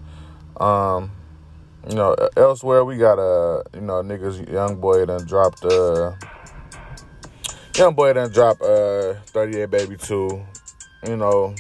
Um, 0.58 1.12
you 1.88 1.96
know, 1.96 2.14
elsewhere 2.36 2.84
we 2.84 2.96
got 2.96 3.18
a 3.18 3.60
uh, 3.60 3.62
you 3.74 3.80
know 3.80 4.02
niggas 4.02 4.50
young 4.50 4.76
boy 4.76 5.04
done 5.06 5.26
dropped 5.26 5.64
uh 5.64 6.12
young 7.76 7.94
boy 7.94 8.12
done 8.12 8.30
dropped 8.30 8.62
uh 8.62 9.14
38 9.26 9.70
baby 9.70 9.96
2. 9.96 10.42
You 11.06 11.16
know, 11.16 11.54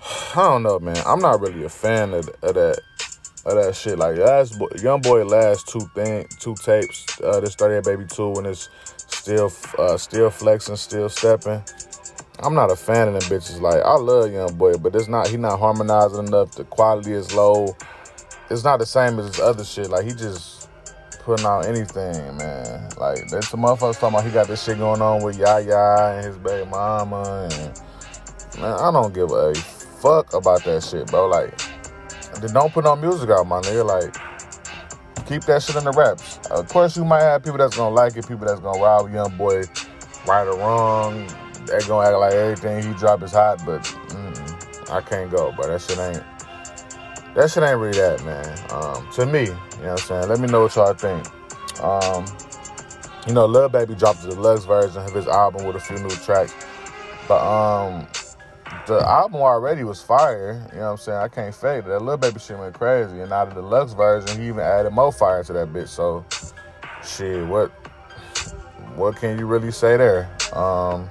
I 0.34 0.36
don't 0.36 0.62
know, 0.62 0.78
man. 0.78 1.02
I'm 1.06 1.20
not 1.20 1.40
really 1.40 1.64
a 1.64 1.68
fan 1.68 2.12
of, 2.14 2.28
of 2.42 2.54
that 2.54 2.80
of 3.44 3.54
that 3.54 3.74
shit. 3.74 3.98
Like 3.98 4.16
last 4.16 4.60
young 4.82 5.00
boy 5.00 5.24
last 5.24 5.68
two 5.68 5.80
thing 5.94 6.26
two 6.38 6.54
tapes, 6.56 7.20
uh 7.22 7.40
this 7.40 7.54
38 7.54 7.84
baby 7.84 8.04
2 8.06 8.34
and 8.34 8.46
it's 8.46 8.68
still 9.22 9.52
uh, 9.78 9.96
still 9.96 10.30
flexing, 10.30 10.76
still 10.76 11.08
stepping. 11.08 11.62
I'm 12.40 12.54
not 12.54 12.72
a 12.72 12.76
fan 12.76 13.08
of 13.08 13.14
them 13.14 13.22
bitches. 13.22 13.60
Like 13.60 13.82
I 13.84 13.94
love 13.94 14.32
Young 14.32 14.56
Boy, 14.56 14.76
but 14.76 14.94
it's 14.96 15.08
not 15.08 15.28
he 15.28 15.36
not 15.36 15.58
harmonizing 15.58 16.26
enough. 16.26 16.52
The 16.52 16.64
quality 16.64 17.12
is 17.12 17.34
low. 17.34 17.76
It's 18.50 18.64
not 18.64 18.78
the 18.78 18.86
same 18.86 19.18
as 19.18 19.26
his 19.26 19.40
other 19.40 19.64
shit. 19.64 19.90
Like 19.90 20.04
he 20.04 20.10
just 20.10 20.68
putting 21.20 21.46
out 21.46 21.66
anything, 21.66 22.36
man. 22.36 22.88
Like 23.02 23.28
there's 23.28 23.48
some 23.48 23.60
motherfuckers 23.60 23.98
talking 23.98 24.14
about 24.16 24.24
he 24.24 24.30
got 24.30 24.46
this 24.46 24.62
shit 24.62 24.78
going 24.78 25.02
on 25.02 25.22
with 25.22 25.38
Yaya 25.38 26.16
and 26.16 26.26
his 26.26 26.36
baby 26.38 26.68
mama, 26.70 27.48
and 27.50 27.80
man, 28.60 28.72
I 28.72 28.90
don't 28.92 29.12
give 29.12 29.30
a 29.30 29.54
fuck 29.54 30.32
about 30.34 30.64
that 30.64 30.82
shit, 30.82 31.08
bro. 31.08 31.26
Like, 31.28 31.58
don't 32.52 32.72
put 32.72 32.84
no 32.84 32.96
music 32.96 33.30
out, 33.30 33.46
my 33.46 33.60
nigga. 33.60 33.84
Like 33.84 34.14
Keep 35.26 35.44
that 35.44 35.62
shit 35.62 35.76
in 35.76 35.84
the 35.84 35.92
raps. 35.92 36.38
Of 36.50 36.68
course, 36.68 36.96
you 36.96 37.04
might 37.04 37.22
have 37.22 37.42
people 37.42 37.56
that's 37.56 37.76
gonna 37.76 37.94
like 37.94 38.16
it, 38.16 38.28
people 38.28 38.46
that's 38.46 38.60
gonna 38.60 39.02
with 39.02 39.14
Young 39.14 39.34
Boy, 39.36 39.62
right 40.26 40.46
or 40.46 40.58
wrong. 40.58 41.26
They're 41.64 41.80
gonna 41.82 42.08
act 42.08 42.18
like 42.18 42.32
everything 42.34 42.82
he 42.82 42.92
drop 42.98 43.22
is 43.22 43.32
hot, 43.32 43.62
but 43.64 43.80
I 44.90 45.00
can't 45.00 45.30
go. 45.30 45.54
But 45.56 45.68
that 45.68 45.80
shit 45.80 45.98
ain't. 45.98 46.22
That 47.34 47.50
shit 47.50 47.62
ain't 47.62 47.78
really 47.78 47.96
that, 47.96 48.22
man. 48.24 48.58
Um, 48.70 49.08
to 49.12 49.24
me, 49.24 49.44
you 49.44 49.46
know 49.46 49.56
what 49.80 49.90
I'm 49.90 49.96
saying. 49.98 50.28
Let 50.28 50.40
me 50.40 50.48
know 50.48 50.62
what 50.62 50.76
y'all 50.76 50.92
think. 50.92 51.26
Um, 51.82 52.26
you 53.26 53.34
know, 53.34 53.46
Lil 53.46 53.68
Baby 53.68 53.94
dropped 53.94 54.22
the 54.22 54.30
deluxe 54.30 54.64
version 54.64 55.02
of 55.02 55.12
his 55.12 55.28
album 55.28 55.64
with 55.64 55.76
a 55.76 55.80
few 55.80 55.96
new 55.98 56.10
tracks, 56.10 56.54
but 57.28 57.40
um, 57.40 58.06
the 58.86 58.98
album 59.06 59.40
already 59.40 59.84
was 59.84 60.02
fire. 60.02 60.66
You 60.72 60.78
know 60.78 60.84
what 60.84 60.90
I'm 60.92 60.96
saying? 60.96 61.18
I 61.18 61.28
can't 61.28 61.54
fake 61.54 61.84
it. 61.84 61.88
That 61.88 62.00
little 62.00 62.16
baby 62.16 62.40
shit 62.40 62.58
went 62.58 62.74
crazy. 62.74 63.20
And 63.20 63.30
now 63.30 63.44
the 63.44 63.54
deluxe 63.54 63.92
version, 63.92 64.40
he 64.40 64.48
even 64.48 64.60
added 64.60 64.90
more 64.90 65.12
fire 65.12 65.44
to 65.44 65.52
that 65.52 65.72
bitch. 65.72 65.88
So, 65.88 66.24
shit, 67.04 67.46
what 67.46 67.70
what 68.96 69.16
can 69.16 69.38
you 69.38 69.46
really 69.46 69.70
say 69.70 69.96
there? 69.96 70.28
Um, 70.52 71.08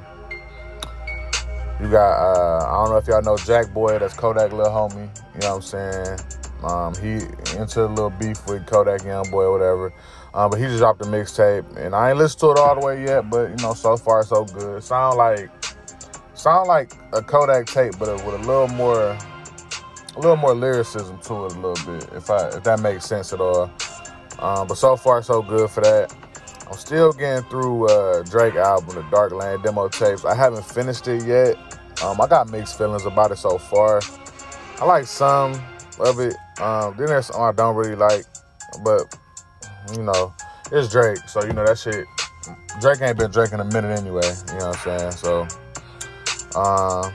you 1.81 1.89
got 1.89 2.11
uh, 2.19 2.65
I 2.67 2.83
don't 2.83 2.91
know 2.91 2.97
if 2.97 3.07
y'all 3.07 3.21
know 3.21 3.37
Jack 3.37 3.73
Boy, 3.73 3.97
that's 3.99 4.13
Kodak 4.13 4.51
little 4.51 4.71
homie. 4.71 5.09
You 5.33 5.41
know 5.41 5.55
what 5.55 5.55
I'm 5.55 5.61
saying? 5.61 6.19
Um, 6.63 6.93
he 6.95 7.13
into 7.57 7.85
a 7.85 7.87
little 7.87 8.09
beef 8.09 8.45
with 8.47 8.65
Kodak 8.67 9.03
Young 9.03 9.29
Boy 9.31 9.43
or 9.43 9.51
whatever. 9.51 9.93
Um, 10.33 10.51
but 10.51 10.59
he 10.59 10.65
just 10.65 10.77
dropped 10.77 11.01
a 11.01 11.05
mixtape, 11.05 11.75
and 11.75 11.93
I 11.93 12.09
ain't 12.09 12.17
listened 12.17 12.39
to 12.41 12.51
it 12.51 12.57
all 12.57 12.79
the 12.79 12.85
way 12.85 13.03
yet. 13.03 13.29
But 13.29 13.49
you 13.49 13.57
know, 13.57 13.73
so 13.73 13.97
far 13.97 14.23
so 14.23 14.45
good. 14.45 14.83
Sound 14.83 15.17
like 15.17 15.49
sound 16.33 16.67
like 16.67 16.93
a 17.13 17.21
Kodak 17.21 17.65
tape, 17.65 17.93
but 17.99 18.13
with 18.25 18.35
a 18.35 18.45
little 18.45 18.67
more 18.69 19.17
a 20.15 20.19
little 20.19 20.37
more 20.37 20.53
lyricism 20.53 21.17
to 21.19 21.45
it 21.45 21.55
a 21.55 21.59
little 21.59 21.93
bit, 21.93 22.09
if 22.13 22.29
I 22.29 22.49
if 22.49 22.63
that 22.63 22.79
makes 22.79 23.05
sense 23.05 23.33
at 23.33 23.41
all. 23.41 23.71
Um, 24.39 24.67
but 24.67 24.75
so 24.75 24.95
far 24.95 25.21
so 25.21 25.41
good 25.41 25.69
for 25.69 25.81
that. 25.81 26.13
I'm 26.69 26.77
still 26.77 27.11
getting 27.11 27.43
through 27.49 27.87
uh, 27.89 28.23
Drake 28.23 28.55
album, 28.55 28.95
the 28.95 29.01
Dark 29.11 29.33
Lane 29.33 29.61
demo 29.61 29.89
tapes. 29.89 30.23
I 30.23 30.33
haven't 30.33 30.65
finished 30.65 31.05
it 31.07 31.25
yet. 31.25 31.57
Um, 32.01 32.21
I 32.21 32.27
got 32.27 32.49
mixed 32.49 32.77
feelings 32.77 33.05
about 33.05 33.31
it 33.31 33.37
so 33.37 33.57
far. 33.57 34.01
I 34.79 34.85
like 34.85 35.05
some 35.05 35.61
of 35.99 36.19
it. 36.19 36.35
Um, 36.59 36.95
then 36.97 37.07
there's 37.07 37.27
some 37.27 37.41
I 37.41 37.51
don't 37.51 37.75
really 37.75 37.95
like, 37.95 38.25
but 38.83 39.15
you 39.93 40.03
know, 40.03 40.33
it's 40.71 40.91
Drake, 40.91 41.17
so 41.27 41.43
you 41.43 41.53
know 41.53 41.65
that 41.65 41.77
shit. 41.77 42.05
Drake 42.79 43.01
ain't 43.01 43.17
been 43.17 43.31
drinking 43.31 43.59
a 43.59 43.65
minute 43.65 43.99
anyway. 43.99 44.31
You 44.53 44.59
know 44.59 44.69
what 44.69 44.87
I'm 44.87 44.99
saying? 44.99 45.11
So, 45.11 45.47
um, 46.59 47.13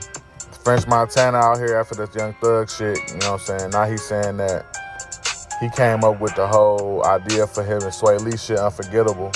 French 0.63 0.87
Montana 0.87 1.37
out 1.37 1.57
here 1.57 1.77
after 1.77 1.95
this 1.95 2.15
Young 2.15 2.33
Thug 2.41 2.69
shit. 2.69 2.97
You 3.09 3.17
know 3.19 3.33
what 3.33 3.49
I'm 3.49 3.59
saying? 3.59 3.69
Now 3.71 3.85
he's 3.85 4.03
saying 4.03 4.37
that 4.37 4.65
he 5.59 5.69
came 5.69 6.03
up 6.03 6.21
with 6.21 6.35
the 6.35 6.47
whole 6.47 7.03
idea 7.05 7.47
for 7.47 7.63
him 7.63 7.81
and 7.81 7.91
Swae 7.91 8.19
Lee 8.19 8.37
shit 8.37 8.59
unforgettable, 8.59 9.31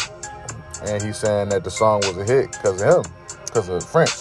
and 0.83 1.01
he's 1.01 1.17
saying 1.17 1.50
that 1.50 1.63
the 1.63 1.71
song 1.71 2.01
was 2.01 2.17
a 2.17 2.25
hit 2.25 2.51
because 2.51 2.81
of 2.81 3.05
him, 3.05 3.13
because 3.45 3.69
of 3.69 3.83
French. 3.83 4.12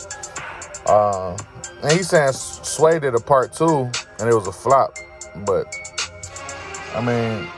Um, 0.89 1.37
and 1.83 1.93
he's 1.93 2.09
saying 2.09 2.33
Swae 2.33 3.01
did 3.01 3.15
a 3.15 3.21
part 3.21 3.53
two 3.53 3.91
and 4.19 4.29
it 4.29 4.35
was 4.35 4.47
a 4.47 4.53
flop, 4.53 4.97
but 5.45 5.75
I 6.95 7.01
mean, 7.01 7.49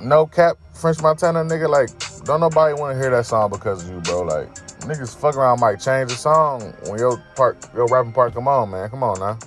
no 0.00 0.26
cap, 0.26 0.56
French 0.74 1.00
Montana 1.02 1.44
nigga, 1.44 1.68
like 1.68 1.90
don't 2.24 2.40
nobody 2.40 2.74
want 2.74 2.94
to 2.94 3.00
hear 3.00 3.10
that 3.10 3.26
song 3.26 3.50
because 3.50 3.84
of 3.84 3.90
you, 3.90 4.00
bro. 4.00 4.22
Like 4.22 4.54
niggas 4.80 5.14
fuck 5.16 5.36
around 5.36 5.60
might 5.60 5.80
change 5.80 6.10
the 6.10 6.16
song 6.16 6.74
when 6.86 6.98
your 6.98 7.22
part, 7.36 7.56
your 7.74 7.86
rapping 7.86 8.12
part 8.12 8.34
come 8.34 8.48
on, 8.48 8.70
man. 8.70 8.88
Come 8.90 9.02
on 9.02 9.18
now. 9.18 9.38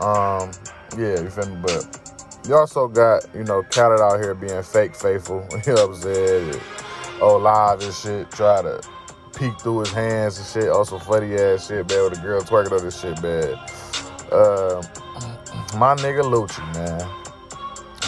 Um, 0.00 0.50
yeah, 0.96 1.20
you 1.20 1.30
feel 1.30 1.46
me? 1.46 1.60
But 1.62 2.00
you 2.48 2.54
also 2.54 2.88
got, 2.88 3.26
you 3.34 3.44
know, 3.44 3.62
Khaled 3.62 4.00
out 4.00 4.20
here 4.20 4.34
being 4.34 4.62
fake 4.62 4.94
faithful. 4.94 5.46
You 5.66 5.74
know 5.74 5.86
what 5.86 5.96
I'm 5.96 6.02
saying? 6.02 6.60
Oh, 7.20 7.36
live 7.36 7.82
and 7.82 7.92
shit. 7.92 8.30
Try 8.30 8.62
to 8.62 8.80
peek 9.36 9.60
through 9.60 9.80
his 9.80 9.92
hands 9.92 10.38
and 10.38 10.46
shit. 10.46 10.70
Also 10.70 10.98
funny 10.98 11.34
ass 11.34 11.68
shit, 11.68 11.86
bad 11.86 12.02
with 12.02 12.18
a 12.18 12.22
girl 12.22 12.40
twerking 12.40 12.72
on 12.72 12.84
this 12.84 13.00
shit, 13.00 13.20
bad. 13.20 13.58
Uh, 14.32 14.82
my 15.76 15.94
nigga 15.96 16.22
Lucci, 16.22 16.60
man. 16.74 17.00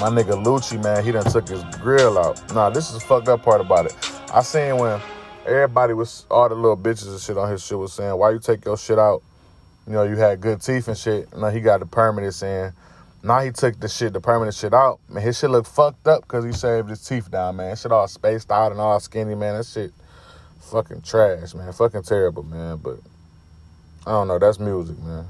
My 0.00 0.08
nigga 0.08 0.42
Lucci, 0.42 0.82
man, 0.82 1.04
he 1.04 1.12
done 1.12 1.24
took 1.24 1.48
his 1.48 1.62
grill 1.80 2.18
out. 2.18 2.54
Nah, 2.54 2.70
this 2.70 2.88
is 2.88 2.94
the 2.94 3.00
fucked 3.00 3.28
up 3.28 3.42
part 3.42 3.60
about 3.60 3.86
it. 3.86 3.94
I 4.32 4.42
seen 4.42 4.78
when 4.78 5.00
everybody 5.46 5.92
was, 5.92 6.26
all 6.30 6.48
the 6.48 6.54
little 6.54 6.76
bitches 6.76 7.08
and 7.08 7.20
shit 7.20 7.36
on 7.36 7.50
his 7.50 7.64
shit 7.64 7.78
was 7.78 7.92
saying, 7.92 8.16
why 8.16 8.30
you 8.30 8.38
take 8.38 8.64
your 8.64 8.76
shit 8.76 8.98
out? 8.98 9.22
You 9.86 9.92
know, 9.92 10.04
you 10.04 10.16
had 10.16 10.40
good 10.40 10.62
teeth 10.62 10.88
and 10.88 10.96
shit. 10.96 11.36
Now 11.36 11.50
he 11.50 11.60
got 11.60 11.80
the 11.80 11.86
permanent 11.86 12.34
saying, 12.34 12.72
now 13.22 13.40
he 13.40 13.50
took 13.50 13.78
the 13.78 13.88
shit, 13.88 14.12
the 14.12 14.20
permanent 14.20 14.56
shit 14.56 14.74
out. 14.74 14.98
Man, 15.08 15.22
his 15.22 15.38
shit 15.38 15.50
look 15.50 15.66
fucked 15.66 16.08
up 16.08 16.22
because 16.22 16.44
he 16.44 16.52
shaved 16.52 16.88
his 16.88 17.04
teeth 17.06 17.30
down, 17.30 17.56
man. 17.56 17.76
Shit 17.76 17.92
all 17.92 18.08
spaced 18.08 18.50
out 18.50 18.72
and 18.72 18.80
all 18.80 18.98
skinny, 18.98 19.34
man. 19.34 19.56
That 19.56 19.66
shit 19.66 19.92
fucking 20.60 21.02
trash, 21.02 21.54
man. 21.54 21.72
Fucking 21.72 22.02
terrible, 22.02 22.42
man. 22.42 22.78
But 22.78 22.98
I 24.06 24.10
don't 24.10 24.26
know. 24.26 24.38
That's 24.38 24.58
music, 24.58 24.98
man. 24.98 25.26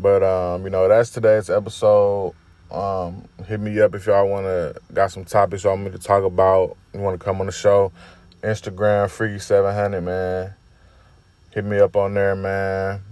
But 0.00 0.22
um, 0.22 0.64
you 0.64 0.70
know, 0.70 0.88
that's 0.88 1.10
today's 1.10 1.50
episode. 1.50 2.34
Um, 2.70 3.24
hit 3.46 3.60
me 3.60 3.80
up 3.80 3.94
if 3.94 4.06
y'all 4.06 4.28
wanna 4.28 4.74
got 4.94 5.10
some 5.10 5.24
topics 5.24 5.64
y'all 5.64 5.74
want 5.74 5.84
me 5.84 5.90
to 5.90 5.98
talk 5.98 6.24
about. 6.24 6.76
You 6.94 7.00
wanna 7.00 7.18
come 7.18 7.40
on 7.40 7.46
the 7.46 7.52
show. 7.52 7.92
Instagram 8.42 9.10
Freaky 9.10 9.38
seven 9.38 9.74
hundred, 9.74 10.00
man. 10.02 10.54
Hit 11.50 11.64
me 11.64 11.80
up 11.80 11.96
on 11.96 12.14
there, 12.14 12.34
man. 12.34 13.02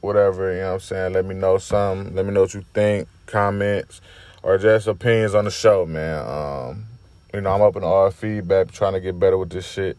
Whatever, 0.00 0.52
you 0.52 0.60
know 0.60 0.66
what 0.66 0.74
I'm 0.74 0.80
saying? 0.80 1.12
Let 1.14 1.24
me 1.24 1.34
know 1.34 1.56
something. 1.56 2.14
Let 2.14 2.26
me 2.26 2.32
know 2.32 2.42
what 2.42 2.52
you 2.52 2.64
think, 2.74 3.08
comments, 3.24 4.02
or 4.42 4.58
just 4.58 4.86
opinions 4.86 5.34
on 5.34 5.46
the 5.46 5.50
show, 5.50 5.86
man. 5.86 6.18
Um, 6.28 6.84
you 7.32 7.40
know, 7.40 7.52
I'm 7.52 7.62
open 7.62 7.80
to 7.80 7.88
all 7.88 8.10
feedback, 8.10 8.70
trying 8.70 8.92
to 8.92 9.00
get 9.00 9.18
better 9.18 9.38
with 9.38 9.48
this 9.50 9.66
shit. 9.66 9.96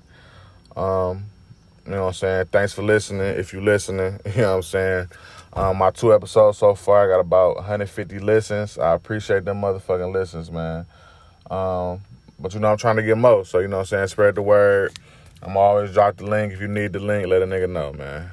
Um, 0.76 1.26
you 1.86 1.92
know 1.92 2.02
what 2.02 2.08
I'm 2.08 2.14
saying? 2.14 2.46
Thanks 2.52 2.74
for 2.74 2.84
listening. 2.84 3.22
If 3.22 3.54
you 3.54 3.62
listening, 3.62 4.20
you 4.36 4.42
know 4.42 4.52
what 4.52 4.56
I'm 4.58 4.62
saying? 4.64 5.08
Um, 5.56 5.78
my 5.78 5.90
two 5.90 6.14
episodes 6.14 6.58
so 6.58 6.76
far, 6.76 7.06
I 7.06 7.08
got 7.08 7.22
about 7.22 7.56
150 7.56 8.20
listens. 8.20 8.78
I 8.78 8.94
appreciate 8.94 9.46
them 9.46 9.62
motherfucking 9.62 10.14
listens, 10.14 10.52
man. 10.52 10.86
Um, 11.50 12.02
but 12.38 12.54
you 12.54 12.60
know, 12.60 12.72
I'm 12.72 12.78
trying 12.78 12.98
to 12.98 13.04
get 13.04 13.18
more. 13.18 13.46
So, 13.46 13.60
you 13.60 13.70
know 13.70 13.78
what 13.78 13.82
I'm 13.84 13.86
saying? 13.86 14.08
Spread 14.08 14.36
the 14.36 14.42
word. 14.42 15.00
I'm 15.42 15.56
always 15.56 15.94
drop 15.94 16.18
the 16.18 16.26
link. 16.26 16.52
If 16.52 16.60
you 16.60 16.68
need 16.68 16.92
the 16.92 17.00
link, 17.00 17.28
let 17.28 17.42
a 17.42 17.46
nigga 17.46 17.70
know, 17.70 17.94
man. 17.94 18.32